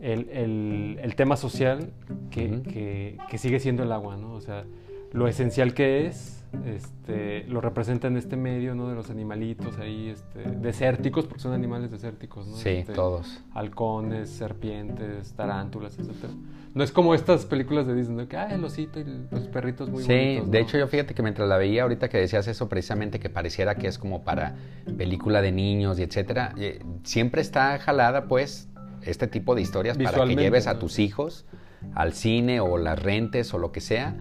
[0.00, 1.90] el, el- el tema social
[2.30, 4.32] que- que sigue siendo el agua, ¿no?
[4.34, 4.64] O sea,
[5.12, 8.88] lo esencial que es, este, lo representa en este medio, ¿no?
[8.88, 12.56] De los animalitos ahí, este, desérticos, porque son animales desérticos, ¿no?
[12.56, 13.42] Sí, Este, todos.
[13.54, 16.30] Halcones, serpientes, tarántulas, etc.
[16.74, 18.28] No es como estas películas de Disney, ¿no?
[18.28, 20.50] que, ah, el osito y los perritos muy Sí, bonitos.
[20.50, 20.64] de ¿no?
[20.66, 23.88] hecho yo fíjate que mientras la veía ahorita que decías eso precisamente que pareciera que
[23.88, 24.54] es como para
[24.96, 28.68] película de niños y etcétera, eh, siempre está jalada pues
[29.02, 31.46] este tipo de historias para que lleves a tus hijos
[31.94, 34.14] al cine o las rentes o lo que sea,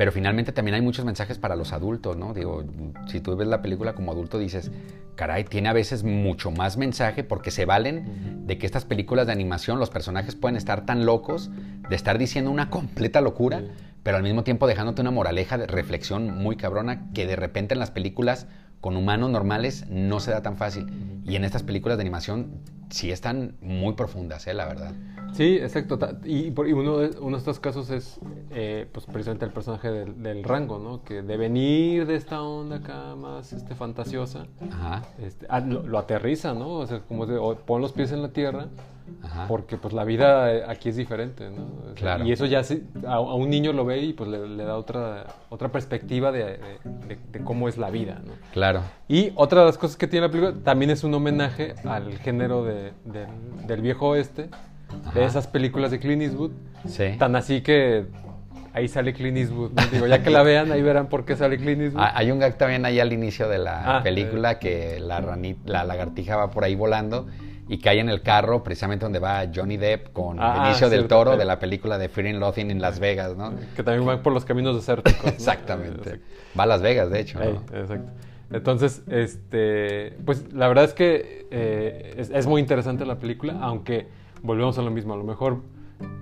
[0.00, 2.32] pero finalmente también hay muchos mensajes para los adultos, ¿no?
[2.32, 2.64] Digo,
[3.06, 4.70] si tú ves la película como adulto dices,
[5.14, 9.34] caray, tiene a veces mucho más mensaje porque se valen de que estas películas de
[9.34, 11.50] animación los personajes pueden estar tan locos
[11.86, 13.62] de estar diciendo una completa locura,
[14.02, 17.80] pero al mismo tiempo dejándote una moraleja de reflexión muy cabrona que de repente en
[17.80, 18.46] las películas
[18.80, 20.86] con humanos normales no se da tan fácil.
[21.24, 22.60] Y en estas películas de animación
[22.90, 24.54] sí están muy profundas, ¿eh?
[24.54, 24.94] la verdad.
[25.32, 25.98] Sí, exacto.
[26.24, 28.18] Y, uno, de, uno de estos casos es,
[28.50, 31.04] eh, pues precisamente el personaje del, del rango, ¿no?
[31.04, 35.98] Que de venir de esta onda acá más este, fantasiosa, Ajá, este, ah, lo, lo
[35.98, 36.70] aterriza, ¿no?
[36.74, 38.68] O sea, como de, o pon los pies en la tierra,
[39.22, 39.46] ajá.
[39.48, 41.62] porque pues la vida eh, aquí es diferente, ¿no?
[41.62, 42.24] O sea, Claro.
[42.26, 44.76] Y eso ya sí, a, a un niño lo ve y pues le, le da
[44.76, 46.56] otra, otra perspectiva de, de-
[47.08, 48.32] de- de cómo es la vida, ¿no?
[48.52, 48.80] Claro.
[49.08, 52.64] Y otra de las cosas que tiene la película también es un homenaje al género
[52.64, 54.50] de- del- del viejo oeste, de
[55.20, 55.24] Ajá.
[55.24, 56.50] esas películas de Clint Eastwood.
[56.86, 57.14] Sí.
[57.18, 58.06] Tan así que
[58.72, 59.72] ahí sale Clint Eastwood.
[59.72, 59.82] ¿no?
[59.92, 62.02] Digo, ya que la vean, ahí verán por qué sale Clint Eastwood.
[62.02, 65.56] Ah, Hay un gag también ahí al inicio de la Ah, película que la, rani-
[65.64, 67.26] la lagartija va por ahí volando
[67.70, 71.36] y cae en el carro precisamente donde va Johnny Depp con Ah, Benicio del Toro
[71.36, 73.52] de la película de Fear and Loathing en Las Vegas, ¿no?
[73.76, 75.22] Que también van por los caminos desérticos.
[75.22, 75.28] ¿no?
[75.30, 76.00] Exactamente.
[76.00, 76.26] Exacto.
[76.58, 77.38] Va a Las Vegas, de hecho.
[77.38, 77.44] ¿no?
[77.44, 78.10] Ey, exacto.
[78.50, 84.08] Entonces, este, pues la verdad es que eh, es, es muy interesante la película, aunque
[84.42, 85.14] volvemos a lo mismo.
[85.14, 85.62] A lo mejor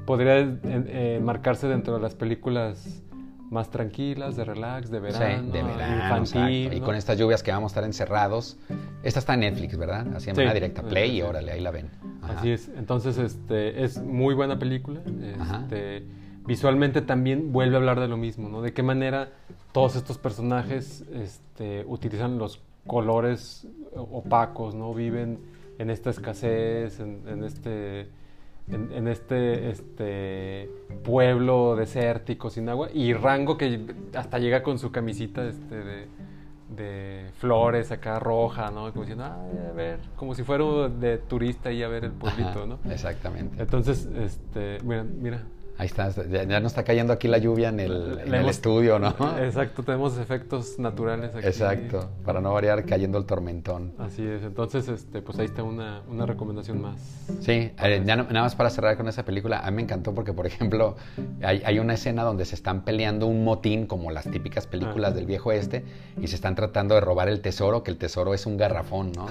[0.05, 3.03] podría eh, eh, marcarse dentro de las películas
[3.51, 6.74] más tranquilas, de relax, de Sí, verano, de verano, infantil.
[6.74, 8.59] Y con estas lluvias que vamos a estar encerrados.
[9.03, 10.07] Esta está en Netflix, ¿verdad?
[10.18, 11.90] Sí, una directa play y órale, ahí la ven.
[12.22, 12.38] Ajá.
[12.38, 12.70] Así es.
[12.76, 15.01] Entonces, este, es muy buena película.
[15.22, 16.05] Este,
[16.46, 18.62] visualmente también vuelve a hablar de lo mismo, ¿no?
[18.62, 19.30] De qué manera
[19.72, 24.94] todos estos personajes este, utilizan los colores opacos, ¿no?
[24.94, 25.38] Viven
[25.78, 28.09] en esta escasez, en, en este,
[28.71, 30.71] en, en este, este
[31.05, 32.89] pueblo desértico sin agua.
[32.93, 36.07] Y Rango que hasta llega con su camisita este, de,
[36.77, 38.91] de flores acá roja, ¿no?
[38.93, 42.51] Como diciendo, "Ay, a ver, como si fuera de turista y a ver el pueblito,
[42.51, 42.79] Ajá, ¿no?
[42.91, 43.61] Exactamente.
[43.62, 45.43] Entonces, este, mira, mira.
[45.79, 48.99] Ahí está, ya, ya nos está cayendo aquí la lluvia en el, en el estudio,
[48.99, 49.14] ¿no?
[49.39, 51.47] Exacto, tenemos efectos naturales aquí.
[51.47, 53.93] Exacto, para no variar cayendo el tormentón.
[53.97, 57.01] Así es, entonces, este, pues ahí está una, una recomendación más.
[57.41, 60.12] Sí, eh, ya no- nada más para cerrar con esa película, a mí me encantó
[60.16, 60.97] porque, por ejemplo,
[61.45, 65.14] hay, hay una escena donde se están peleando un motín, como las típicas películas Ah.
[65.14, 65.85] del viejo este,
[66.20, 69.26] y se están tratando de robar el tesoro, que el tesoro es un garrafón, ¿no?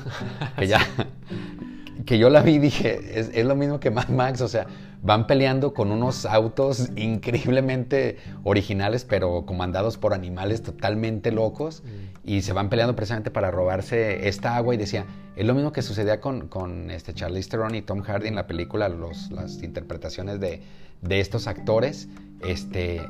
[0.57, 0.79] que ya,
[2.05, 4.65] que yo la vi y dije, es, es lo mismo que Mad Max, o sea,
[5.01, 11.83] van peleando con unos autos increíblemente originales, pero comandados por animales totalmente locos,
[12.23, 15.81] y se van peleando precisamente para robarse esta agua, y decía, es lo mismo que
[15.81, 20.61] sucedía con, con este y Tom Hardy en la película, los, las interpretaciones de,
[21.01, 22.09] de estos actores,
[22.41, 23.01] este,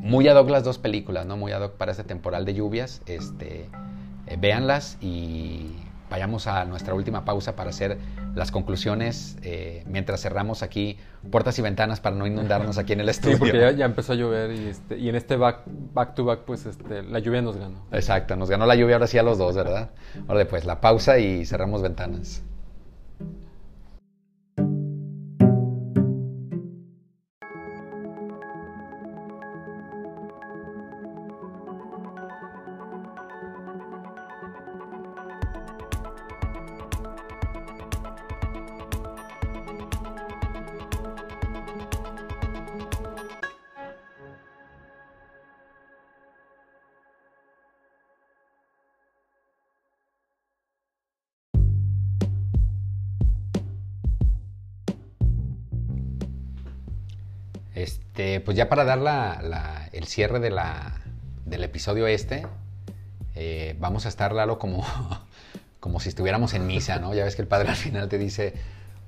[0.00, 1.36] muy ad hoc las dos películas, ¿no?
[1.36, 3.68] Muy ad hoc para este temporal de lluvias, este,
[4.26, 5.74] eh, véanlas y
[6.10, 7.98] vayamos a nuestra última pausa para hacer
[8.34, 10.96] las conclusiones eh, mientras cerramos aquí
[11.30, 13.38] puertas y ventanas para no inundarnos aquí en el Sí, estudio.
[13.38, 16.40] porque ya, ya empezó a llover y, este, y en este back, back to back,
[16.46, 17.84] pues este, la lluvia nos ganó.
[17.92, 19.90] Exacto, nos ganó la lluvia ahora sí a los dos, ¿verdad?
[20.28, 22.42] Ahora pues la pausa y cerramos ventanas.
[57.82, 61.00] Este, pues ya para dar la, la- el cierre de la,
[61.46, 62.44] del episodio este,
[63.36, 64.84] eh, vamos a estar, Lalo, como,
[65.80, 67.14] como si estuviéramos en misa, ¿no?
[67.14, 68.54] Ya ves que el padre al final te dice,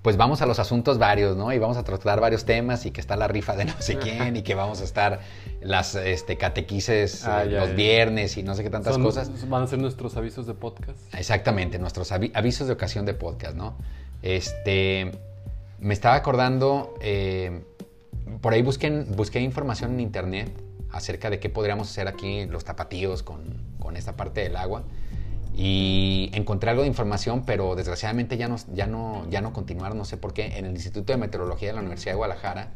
[0.03, 1.53] pues vamos a los asuntos varios, ¿no?
[1.53, 4.37] Y vamos a tratar varios temas y que está la rifa de no sé quién
[4.37, 5.21] y que vamos a estar
[5.61, 7.75] las este, catequices Ah, ya, los ya.
[7.75, 9.49] viernes y no sé qué tantas Son- cosas.
[9.49, 10.99] Van a ser nuestros avisos de podcast.
[11.15, 13.75] Exactamente, nuestros avi- avisos de ocasión de podcast, ¿no?
[14.23, 15.11] Este,
[15.81, 17.65] me estaba acordando, eh,
[18.41, 20.51] por ahí busqué, busqué información en internet
[20.93, 23.41] acerca de qué podríamos hacer aquí los tapatíos con,
[23.79, 24.85] con esta parte del agua
[25.55, 30.05] y encontré algo de información, pero desgraciadamente ya no, ya, no, ya no continuaron, no
[30.05, 32.69] sé por qué, en el Instituto de Meteorología de la Universidad de Guadalajara.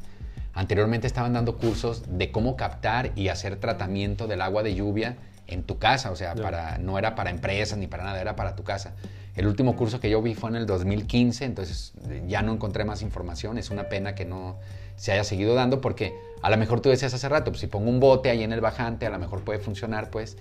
[0.52, 5.62] Anteriormente estaban dando cursos de cómo captar y hacer tratamiento del agua de lluvia en
[5.62, 8.64] tu casa, o sea, para, no era para empresas ni para nada, era para tu
[8.64, 8.94] casa.
[9.34, 11.92] El último curso que yo vi fue en el 2015, entonces
[12.26, 13.58] ya no encontré más información.
[13.58, 14.58] Es una pena que no
[14.96, 17.88] se haya seguido dando porque a lo mejor tú decías hace rato, pues si pongo
[17.88, 20.36] un bote ahí en el bajante, a lo mejor puede funcionar, pues,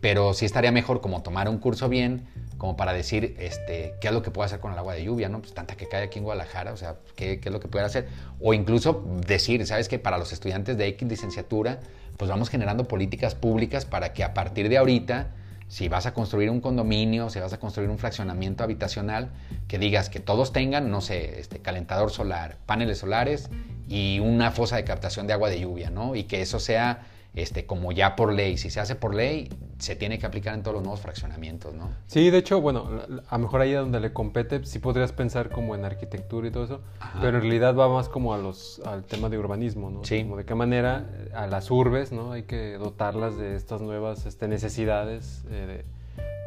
[0.00, 2.28] pero sí estaría mejor como tomar un curso bien,
[2.58, 5.28] como para decir, este, qué es lo que puedo hacer con el agua de lluvia,
[5.28, 5.40] ¿no?
[5.40, 7.84] Pues tanta que cae aquí en Guadalajara, o sea, qué, qué es lo que puedo
[7.84, 8.08] hacer.
[8.40, 9.98] O incluso decir, ¿sabes qué?
[9.98, 11.80] Para los estudiantes de X licenciatura,
[12.16, 15.30] pues vamos generando políticas públicas para que a partir de ahorita,
[15.68, 19.30] si vas a construir un condominio, si vas a construir un fraccionamiento habitacional,
[19.66, 23.50] que digas que todos tengan, no sé, este, calentador solar, paneles solares
[23.88, 26.14] y una fosa de captación de agua de lluvia, ¿no?
[26.14, 28.58] Y que eso sea este, como ya por ley.
[28.58, 31.90] Si se hace por ley, se tiene que aplicar en todos los nuevos fraccionamientos, ¿no?
[32.06, 32.88] Sí, de hecho, bueno,
[33.28, 36.64] a lo mejor ahí donde le compete, sí podrías pensar como en arquitectura y todo
[36.64, 37.18] eso, Ajá.
[37.20, 40.04] pero en realidad va más como a los, al tema de urbanismo, ¿no?
[40.04, 40.22] Sí.
[40.22, 42.32] Como de qué manera eh, a las urbes, ¿no?
[42.32, 45.97] Hay que dotarlas de estas nuevas este, necesidades eh, de,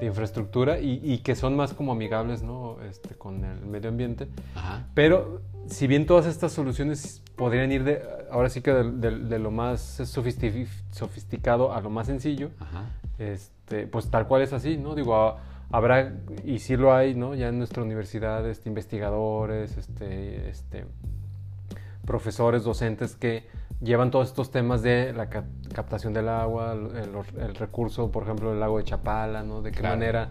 [0.02, 2.82] de infraestructura y, y que son más como amigables, ¿no?
[2.82, 4.28] Este, con el medio ambiente.
[4.56, 4.88] Ajá.
[4.96, 9.40] Pero si bien todas estas soluciones podrían ir de, ahora sí que de, de- de
[9.40, 12.86] lo más sofisti- sofisticado a lo más sencillo, Ajá.
[13.20, 14.96] este, pues tal cual es así, ¿no?
[14.96, 15.38] Digo, ha-
[15.70, 17.36] habrá, y sí lo hay, ¿no?
[17.36, 20.86] Ya en nuestra universidad, este, investigadores, este, este,
[22.06, 23.46] profesores, docentes que
[23.82, 28.50] llevan todos estos temas de la cap- captación del agua, el, el recurso, por ejemplo,
[28.52, 29.62] del lago de Chapala, ¿no?
[29.62, 29.96] De qué Claro.
[29.96, 30.30] manera,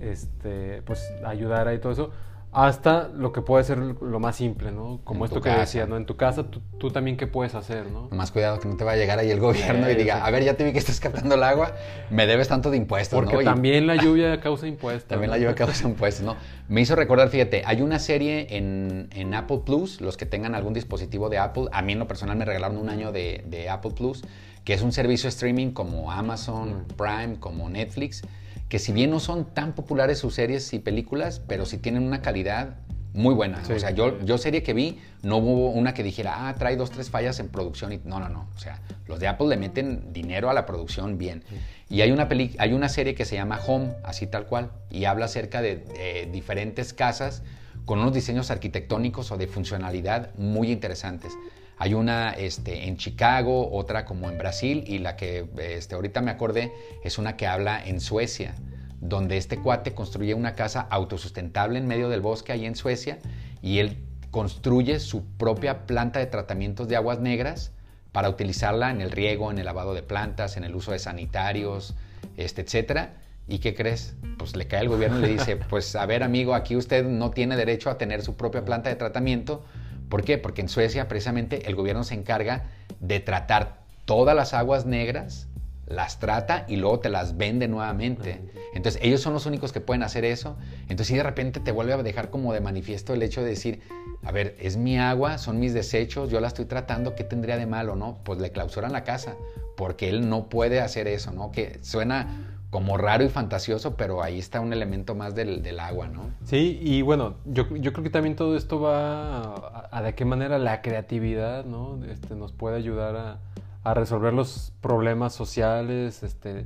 [0.00, 2.10] este, pues ayudar ahí todo eso.
[2.52, 5.00] Hasta lo que puede ser lo más simple, ¿no?
[5.04, 5.60] Como En esto que casa.
[5.60, 5.96] decía, ¿no?
[5.96, 8.08] En tu casa, tú, tú también qué puedes hacer, ¿no?
[8.10, 10.42] Más cuidado que no te va a llegar ahí el gobierno y diga, a ver,
[10.42, 11.72] ya te vi que estás captando el agua,
[12.10, 13.42] me debes tanto de impuestos, Porque ¿no?
[13.42, 15.06] Y también la lluvia causa impuestos.
[15.08, 15.42] también la ¿no?
[15.42, 16.34] lluvia causa impuestos, ¿no?
[16.68, 20.74] Me hizo recordar, fíjate, hay una serie en, en Apple Plus, los que tengan algún
[20.74, 23.92] dispositivo de Apple, a mí en lo personal me regalaron un año de, de Apple
[23.92, 24.24] Plus,
[24.64, 28.22] que es un servicio de streaming como Amazon Prime, como Netflix,
[28.70, 32.22] que si bien no son tan populares sus series y películas, pero sí tienen una
[32.22, 32.76] calidad
[33.12, 33.64] muy buena.
[33.64, 33.72] Sí.
[33.72, 36.92] o sea, yo, yo serie que vi, no hubo una que dijera, ah, trae dos,
[36.92, 37.92] tres fallas en producción.
[37.92, 38.48] Y, no, no, no.
[38.54, 41.42] O sea, los de Apple le meten dinero a la producción bien.
[41.88, 45.04] Y hay una, peli hay una serie que se llama Home, así tal cual, y
[45.06, 47.42] habla acerca de, de diferentes casas
[47.86, 51.32] con unos diseños arquitectónicos o de funcionalidad muy interesantes.
[51.80, 56.30] Hay una este, en Chicago, otra como en Brasil, y la que este, ahorita me
[56.30, 56.72] acordé
[57.02, 58.54] es una que habla en Suecia
[59.00, 63.18] donde este cuate construye una casa autosustentable en medio del bosque ahí en Suecia
[63.62, 63.96] y él
[64.30, 67.72] construye su propia planta de tratamientos de aguas negras
[68.12, 71.94] para utilizarla en el riego, en el lavado de plantas, en el uso de sanitarios,
[72.36, 73.14] este, etcétera.
[73.48, 74.14] ¿Y qué crees?
[74.38, 77.30] Pues le cae el gobierno y le dice, pues a ver amigo, aquí usted no
[77.30, 79.64] tiene derecho a tener su propia planta de tratamiento.
[80.10, 80.36] ¿Por qué?
[80.36, 82.64] Porque en Suecia precisamente el gobierno se encarga
[83.00, 85.46] de tratar todas las aguas negras
[85.90, 88.40] las trata y luego te las vende nuevamente.
[88.74, 90.56] Entonces ellos son los únicos que pueden hacer eso.
[90.82, 93.80] Entonces sí de repente te vuelve a dejar como de manifiesto el hecho de decir,
[94.22, 97.66] a ver, es mi agua, son mis desechos, yo la estoy tratando, ¿qué tendría de
[97.66, 98.20] malo, no?
[98.22, 99.34] Pues le clausuran la casa
[99.76, 101.50] porque él no puede hacer eso, ¿no?
[101.50, 106.08] Que suena como raro y fantasioso, pero ahí está un elemento más del, del agua,
[106.08, 106.30] ¿no?
[106.44, 110.24] Sí, y bueno, yo, yo creo que también todo esto va a, a de qué
[110.24, 111.98] manera la creatividad, ¿no?
[112.04, 113.38] Este, nos puede ayudar a,
[113.82, 116.64] a resolver los problemas sociales, este,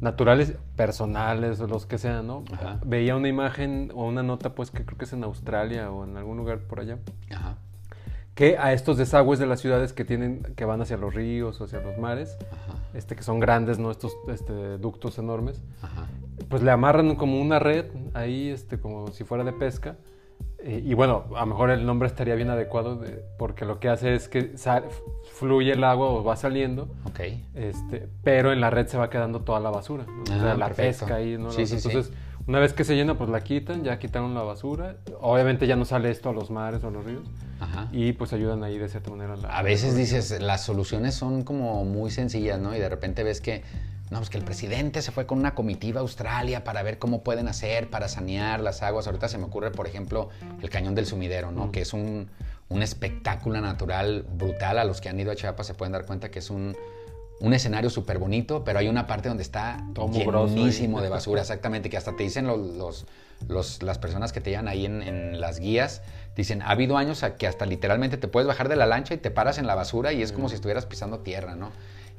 [0.00, 2.44] naturales, personales, o los que sean, ¿no?
[2.52, 2.80] Ajá.
[2.84, 6.16] Veía una imagen o una nota, pues, que creo que es en Australia o en
[6.16, 6.98] algún lugar por allá,
[7.30, 7.58] Ajá,
[8.34, 11.64] que a estos desagües de las ciudades que tienen, que van hacia los ríos o
[11.64, 13.90] hacia los mares, ajá, este, que son grandes, ¿no?
[13.90, 16.06] Estos este, ductos enormes, ajá.
[16.48, 19.96] pues le amarran como una red ahí, este, como si fuera de pesca.
[20.58, 23.88] Eh, y bueno, a lo mejor el nombre estaría bien adecuado de- porque lo que
[23.90, 24.84] hace es que sal-
[25.34, 27.20] fluye el agua o va saliendo, Ok.
[27.54, 30.04] este, pero en la red se va quedando toda la basura.
[30.06, 30.22] ¿no?
[30.22, 30.82] o Ah, sea, la perfecto.
[31.06, 31.50] pesca ahí, ¿no?
[31.52, 31.90] Sí, sí, sí.
[32.46, 34.96] Una vez que se llena, pues la quitan, ya quitaron la basura.
[35.20, 37.22] Obviamente ya no sale esto a los mares o a los ríos.
[37.58, 37.88] Ajá.
[37.90, 39.36] Y pues ayudan ahí de cierta manera.
[39.36, 42.76] La, A veces dices, las soluciones son como muy sencillas, ¿no?
[42.76, 43.62] Y de repente ves que,
[44.10, 47.22] no, pues que el presidente se fue con una comitiva a Australia para ver cómo
[47.22, 49.06] pueden hacer para sanear las aguas.
[49.06, 50.28] Ahorita se me ocurre, por ejemplo,
[50.60, 51.72] el cañón del sumidero, ¿no?
[51.72, 52.28] Que es un,
[52.68, 54.78] un espectáculo natural brutal.
[54.78, 56.76] A los que han ido a Chiapas se pueden dar cuenta que es un,
[57.40, 61.90] un escenario súper bonito, pero hay una parte donde está Todo llenísimo de basura, exactamente,
[61.90, 63.06] que hasta te dicen los, los-
[63.48, 66.02] los- las personas que te llevan ahí en, en las guías,
[66.36, 69.30] dicen, ha habido años que hasta literalmente te puedes bajar de la lancha y te
[69.30, 71.70] paras en la basura y es como si estuvieras pisando tierra, ¿no?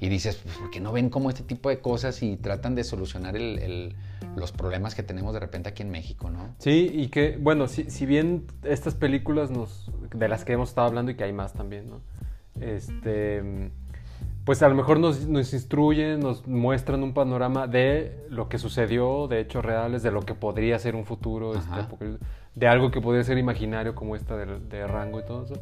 [0.01, 2.83] Y dices, pues, ¿por qué no ven como este tipo de cosas y tratan de
[2.83, 3.95] solucionar el- el-
[4.35, 6.53] los problemas que tenemos de repente aquí en México, ¿no?
[6.59, 10.87] Sí, y que, bueno, si, si bien estas películas nos, de las que hemos estado
[10.87, 12.01] hablando y que hay más también, ¿no?
[12.59, 13.71] Este,
[14.45, 19.27] pues a lo mejor nos, nos instruyen, nos muestran un panorama de lo que sucedió,
[19.27, 22.17] de hechos reales, de lo que podría ser un futuro, este,
[22.53, 25.55] de algo que podría ser imaginario como esta de, de rango y todo eso.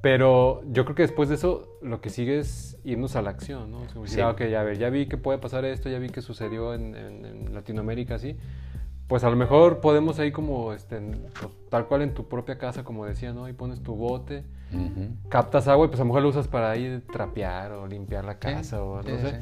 [0.00, 3.70] Pero yo creo que después de eso lo que sigue es irnos a la acción,
[3.70, 3.78] ¿no?
[3.92, 4.20] Como decir, Sí.
[4.20, 6.96] ah, ok, ya, ver, ya vi que puede pasar esto, ya vi que sucedió en,
[6.96, 8.36] en- en Latinoamérica así.
[9.06, 12.82] Pues a lo mejor podemos ahí como, este, pues, tal cual en tu propia casa,
[12.82, 13.48] como decía, ¿no?
[13.48, 14.42] Y pones tu bote,
[15.28, 18.38] Captas agua y pues a lo mejor lo usas para ir trapear o limpiar la
[18.38, 19.30] casa o no sí, sé.
[19.30, 19.36] sí.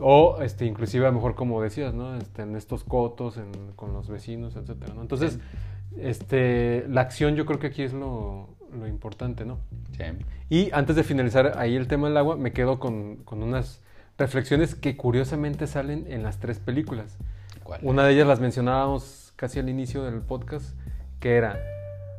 [0.00, 2.16] O este, inclusive a lo mejor como decías, ¿no?
[2.16, 5.02] Este, en estos cotos, en- con los vecinos, etcétera, ¿no?
[5.02, 5.38] Entonces,
[5.96, 9.58] este, la acción yo creo que aquí es lo, lo importante, ¿no?
[9.96, 10.04] Sí.
[10.50, 13.80] Y antes de finalizar ahí el tema del agua, me quedo con, con unas
[14.18, 17.16] reflexiones que curiosamente salen en las tres películas.
[17.62, 17.80] ¿Cuál?
[17.82, 20.76] Una de ellas las mencionábamos casi al inicio del podcast,
[21.20, 21.58] que era,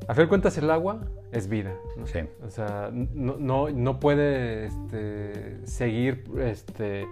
[0.07, 1.01] a fin de cuentas el agua
[1.31, 1.73] es vida.
[1.97, 2.05] ¿no?
[2.07, 2.19] Sí.
[2.45, 7.05] O sea, no, no, no puede este, seguir este,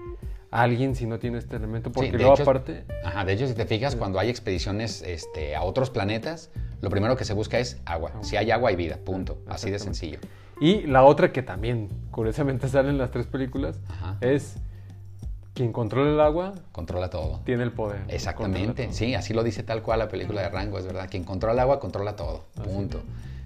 [0.51, 2.85] a alguien si no tiene este elemento, porque de luego hecho- aparte...
[3.03, 7.15] Ajá, de hecho, si te fijas, cuando hay expediciones este, a otros planetas, lo primero
[7.15, 8.11] que se busca es agua.
[8.21, 9.37] Si hay agua, hay vida, punto.
[9.47, 10.19] Así de sencillo.
[10.61, 14.17] Y la otra que también, curiosamente, sale en las tres películas, Ajá.
[14.21, 14.57] es
[15.53, 17.39] quien controla el agua Controla todo.
[17.45, 18.01] tiene el poder.
[18.07, 21.07] Exactamente, sí, así lo dice tal cual la película de Rango, es verdad.
[21.09, 22.45] Quien controla el agua, controla todo.
[22.63, 23.01] Punto.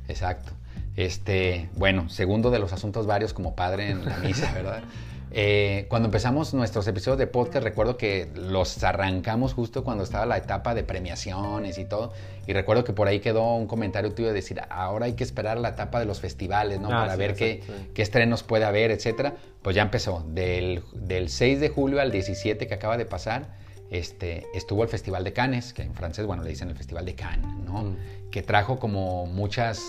[0.08, 0.51] Exacto.
[0.95, 4.84] Este, bueno, segundo de los asuntos varios como padre en la misa, ¿verdad?
[5.32, 10.38] Eh, cuando empezamos nuestros episodios de podcast, recuerdo que los arrancamos justo cuando estaba la
[10.38, 12.13] etapa de premiaciones y todo.
[12.45, 15.57] Y recuerdo que por ahí quedó un comentario tuyo de decir, ahora hay que esperar
[15.57, 16.88] la etapa de los festivales, ¿no?
[16.88, 17.63] Ah, Para sí, ver qué,
[17.93, 19.36] qué estrenos puede haber, etcétera.
[19.61, 20.25] Pues ya empezó.
[20.30, 23.57] Del, del 6 de julio al 17 que acaba de pasar,
[23.89, 27.15] este, estuvo el Festival de Cannes, que en francés, bueno, le dicen el Festival de
[27.15, 27.84] Cannes, ¿no?
[27.84, 27.97] Mm.
[28.32, 29.82] Que trajo como muchas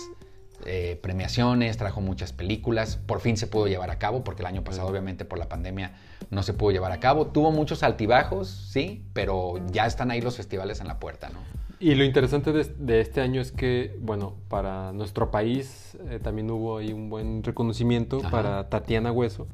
[0.67, 2.97] eh, premiaciones, trajo muchas películas.
[2.97, 5.93] Por fin se pudo llevar a cabo, porque el año pasado, obviamente, por la pandemia
[6.31, 7.29] no se pudo llevar a cabo.
[7.29, 11.58] Tuvo muchos altibajos, sí, pero ya están ahí los festivales en la puerta, ¿no?
[11.81, 16.51] Y lo interesante de, de este año es que, bueno, para nuestro país eh, también
[16.51, 18.31] hubo ahí un buen reconocimiento Ajá.
[18.31, 19.47] para Tatiana Hueso,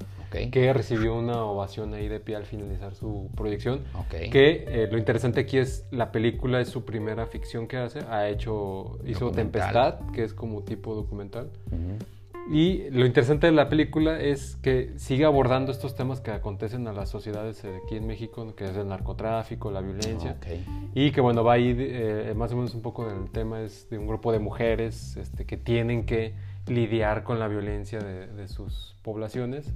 [0.50, 3.80] que recibió una ovación ahí de pie al finalizar su proyección.
[3.94, 4.30] Ok.
[4.32, 8.00] Que eh, lo interesante aquí es la película es su primera ficción que hace.
[8.08, 9.34] Ha hecho, hizo Documental.
[9.34, 11.50] Tempestad, que es como tipo documental.
[12.50, 16.92] Y lo interesante de la película es que sigue abordando estos temas que acontecen a
[16.92, 20.36] las sociedades eh, aquí en México, que es el narcotráfico, la violencia.
[20.94, 23.98] Y que bueno, va ahí eh, más o menos un poco del tema es de
[23.98, 26.34] un grupo de mujeres este, que tienen que
[26.66, 29.72] lidiar con la violencia de, de sus poblaciones.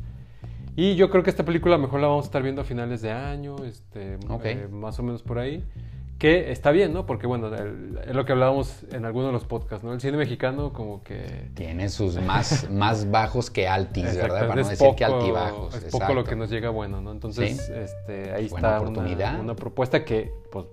[0.78, 3.10] Y yo creo que esta película mejor la vamos a estar viendo a finales de
[3.10, 5.64] año, este, eh, más o menos por ahí.
[6.18, 7.06] Que está bien, ¿no?
[7.06, 9.92] Porque bueno, es lo que hablábamos en algunos de los podcasts, ¿no?
[9.92, 11.48] El cine mexicano como que...
[11.54, 14.48] Tiene sus más, más bajos que altis, Exacto, ¿verdad?
[14.48, 15.74] Para es no decir que altibajos.
[15.76, 17.12] Es poco lo que nos llega bueno, ¿no?
[17.12, 17.72] Entonces, Sí.
[17.72, 19.34] este, ahí Buena está oportunidad.
[19.34, 20.66] una, una propuesta que, pues,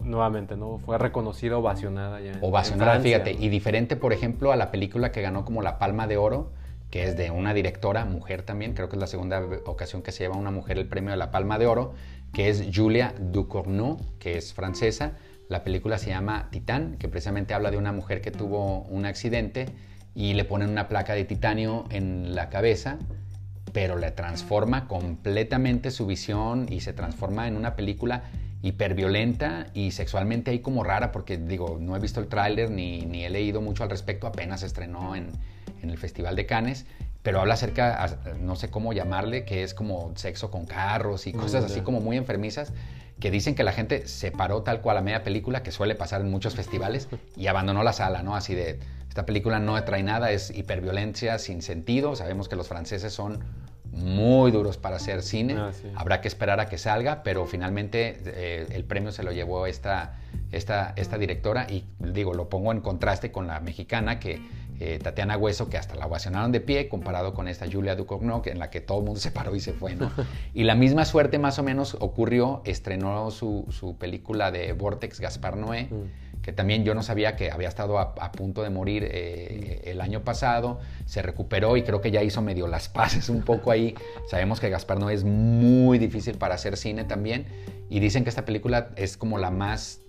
[0.00, 0.78] nuevamente, ¿no?
[0.78, 2.30] Fue reconocida, ovacionada ya.
[2.30, 3.34] en- en Ovacionada, Francia, fíjate.
[3.34, 3.40] ¿no?
[3.44, 6.52] Y diferente, por ejemplo, a la película que ganó como la Palma de Oro,
[6.90, 10.22] que es de una directora, mujer también, creo que es la segunda ocasión que se
[10.22, 11.94] lleva una mujer el premio de la Palma de Oro,
[12.34, 15.12] que es Julia Ducournau, que es francesa.
[15.48, 19.66] La película se llama Titán, que precisamente habla de una mujer que tuvo un accidente
[20.14, 22.98] y le ponen una placa de titanio en la cabeza,
[23.72, 28.24] pero le transforma completamente su visión y se transforma en una película
[28.62, 33.24] hiperviolenta y sexualmente ahí como rara, porque digo, no he visto el tráiler ni, ni
[33.24, 35.28] he leído mucho al respecto, apenas estrenó en,
[35.82, 36.86] en el Festival de Cannes,
[37.24, 41.64] pero habla acerca, no sé cómo llamarle, que es como sexo con carros y cosas
[41.64, 42.74] así como muy enfermizas,
[43.18, 46.20] que dicen que la gente se paró tal cual a media película, que suele pasar
[46.20, 48.36] en muchos festivales, y abandonó la sala, ¿no?
[48.36, 53.14] Así de, esta película no trae nada, es hiperviolencia sin sentido, sabemos que los franceses
[53.14, 53.42] son
[53.90, 55.56] muy duros para hacer cine.
[55.56, 55.90] Ah, sí.
[55.94, 60.18] Habrá que esperar a que salga, pero finalmente eh, el premio se lo llevó esta,
[60.52, 64.42] esta, esta directora y digo, lo pongo en contraste con la mexicana que
[64.80, 67.96] eh, Tatiana Hueso, que hasta la ovacionaron de pie, comparado con esta Julia
[68.42, 70.10] que en la que todo el mundo se paró y se fue, ¿no?
[70.54, 75.56] Y la misma suerte más o menos ocurrió, estrenó su, su película de Vortex Gaspar
[75.56, 76.42] Noé, Mm.
[76.42, 80.00] que también yo no sabía que había estado a, a punto de morir eh, el
[80.00, 83.94] año pasado, se recuperó y creo que ya hizo medio las paces un poco ahí.
[84.28, 87.46] Sabemos que Gaspar Noé es muy difícil para hacer cine también
[87.88, 90.00] y dicen que esta película es como la más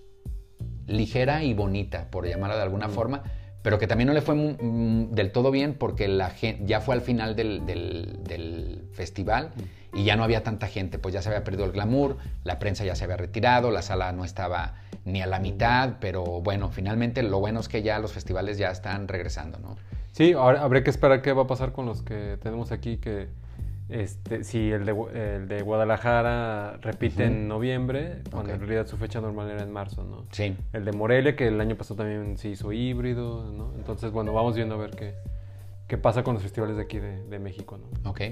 [0.86, 3.22] ligera y bonita, por llamarla de alguna forma,
[3.66, 6.94] pero que también no le fue mm, del todo bien porque la gen- ya fue
[6.94, 9.50] al final del, del- del festival
[9.92, 12.84] y ya no había tanta gente, pues ya se había perdido el glamour, la prensa
[12.84, 17.24] ya se había retirado, la sala no estaba ni a la mitad, pero bueno, finalmente
[17.24, 19.74] lo bueno es que ya los festivales ya están regresando, ¿no?
[20.12, 23.26] Sí, ahora habrá que esperar qué va a pasar con los que tenemos aquí, que
[23.88, 29.20] este, si el de, el de Guadalajara repite en noviembre, cuando en realidad su fecha
[29.20, 30.26] normal era en marzo, ¿no?
[30.32, 30.56] Sí.
[30.72, 33.72] El de Morelia, que el año pasado también se hizo híbrido, ¿no?
[33.76, 35.14] Entonces, bueno, vamos viendo a ver qué,
[35.86, 38.10] qué pasa con los festivales de aquí de, de México, ¿no?
[38.10, 38.22] Ok.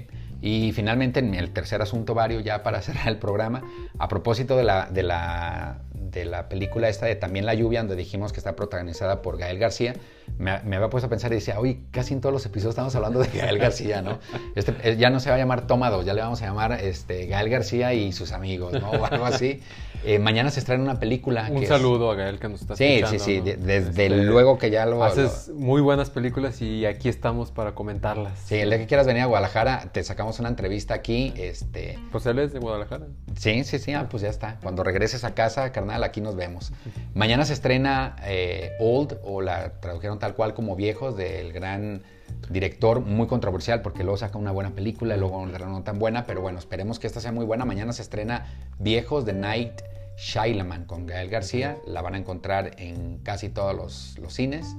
[0.41, 3.63] Y finalmente, en el tercer asunto, Vario, ya para cerrar el programa,
[3.97, 7.95] a propósito de la, de la, de la película esta de También la lluvia, donde
[7.95, 9.93] dijimos que está protagonizada por Gael García,
[10.37, 12.95] me, me había puesto a pensar y decía, oye, casi en todos los episodios estamos
[12.95, 14.19] hablando de Gael García, ¿no?
[14.55, 16.73] Este, eh, ya no se va a llamar Toma 2, ya le vamos a llamar
[16.73, 18.91] este, Gael García y sus amigos, ¿no?
[18.91, 19.61] O algo así.
[20.07, 21.47] Eh, mañana se estrena una película.
[21.49, 23.23] Un que es- saludo a Gael que nos está Sí, escuchando.
[23.23, 23.45] sí, sí, ¿no?
[23.45, 25.03] de- desde Este, luego que ya lo...
[25.03, 28.37] Haces lo- muy buenas películas y aquí estamos para comentarlas.
[28.45, 31.97] Sí, el día que quieras venir a Guadalajara, te sacamos una entrevista aquí, este...
[32.11, 33.07] Pues él es de Guadalajara.
[33.35, 34.59] Sí, sí, sí, ah, pues ya está.
[34.61, 36.71] Cuando regreses a casa, carnal, aquí nos vemos.
[37.15, 42.03] Mañana se estrena eh, Old, o la tradujeron tal cual como Viejos, del gran
[42.49, 46.41] director, muy controversial, porque luego saca una buena película y luego no tan buena, pero
[46.41, 47.65] bueno, esperemos que esta sea muy buena.
[47.65, 48.45] Mañana se estrena
[48.79, 49.81] Viejos de Night
[50.17, 51.77] Shyamalan con Gael García.
[51.87, 54.75] La van a encontrar en casi todos los, cines.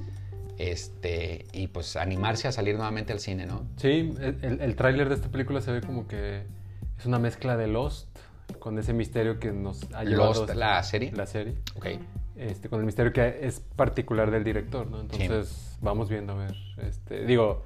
[0.58, 3.62] Este, y pues animarse a salir nuevamente al cine, ¿no?
[3.76, 6.44] Sí, el- el tráiler de esta película se ve como que
[6.98, 8.08] es una mezcla de Lost
[8.58, 11.12] con ese misterio que nos ha llevado Lost, la serie.
[11.12, 11.56] la serie.
[11.76, 11.86] Ok.
[12.36, 15.00] Este, con el misterio que es particular del director, ¿no?
[15.00, 16.54] Entonces vamos viendo a ver.
[16.78, 17.64] Este, digo,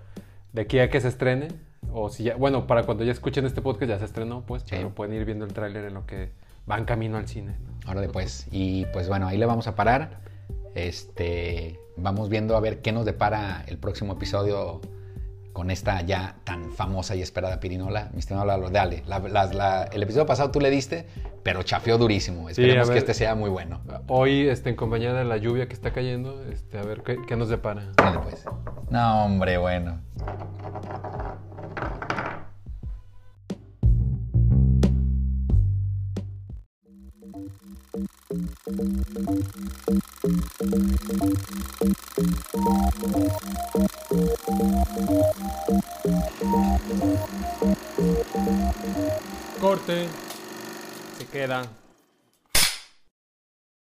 [0.53, 1.49] de aquí a que se estrene,
[1.93, 4.69] o si ya, bueno, para cuando ya escuchen este podcast ya se estrenó, pues, Sí.
[4.71, 6.31] pero pueden ir viendo el tráiler en lo que
[6.67, 7.57] van camino al cine.
[7.65, 7.89] ¿no?
[7.89, 8.47] Ahora después.
[8.53, 10.21] Y pues bueno, ahí le vamos a parar.
[10.77, 14.81] Este, vamos viendo a ver qué nos depara el próximo episodio
[15.61, 18.09] con esta ya tan famosa y esperada pirinola.
[18.15, 19.03] Mi estimado Lalo, dale.
[19.07, 21.07] La- la- la- el episodio pasado tú le diste,
[21.43, 22.49] pero chafeó durísimo.
[22.49, 23.83] Esperemos que este sea muy bueno.
[24.09, 27.37] Hoy, este, en compañía de la lluvia que está cayendo, este, a ver qué, qué
[27.37, 27.93] nos depara.
[27.99, 28.43] Dale pues.
[28.89, 30.01] No, hombre, bueno.
[49.61, 50.07] Corte.
[51.19, 51.80] Se queda.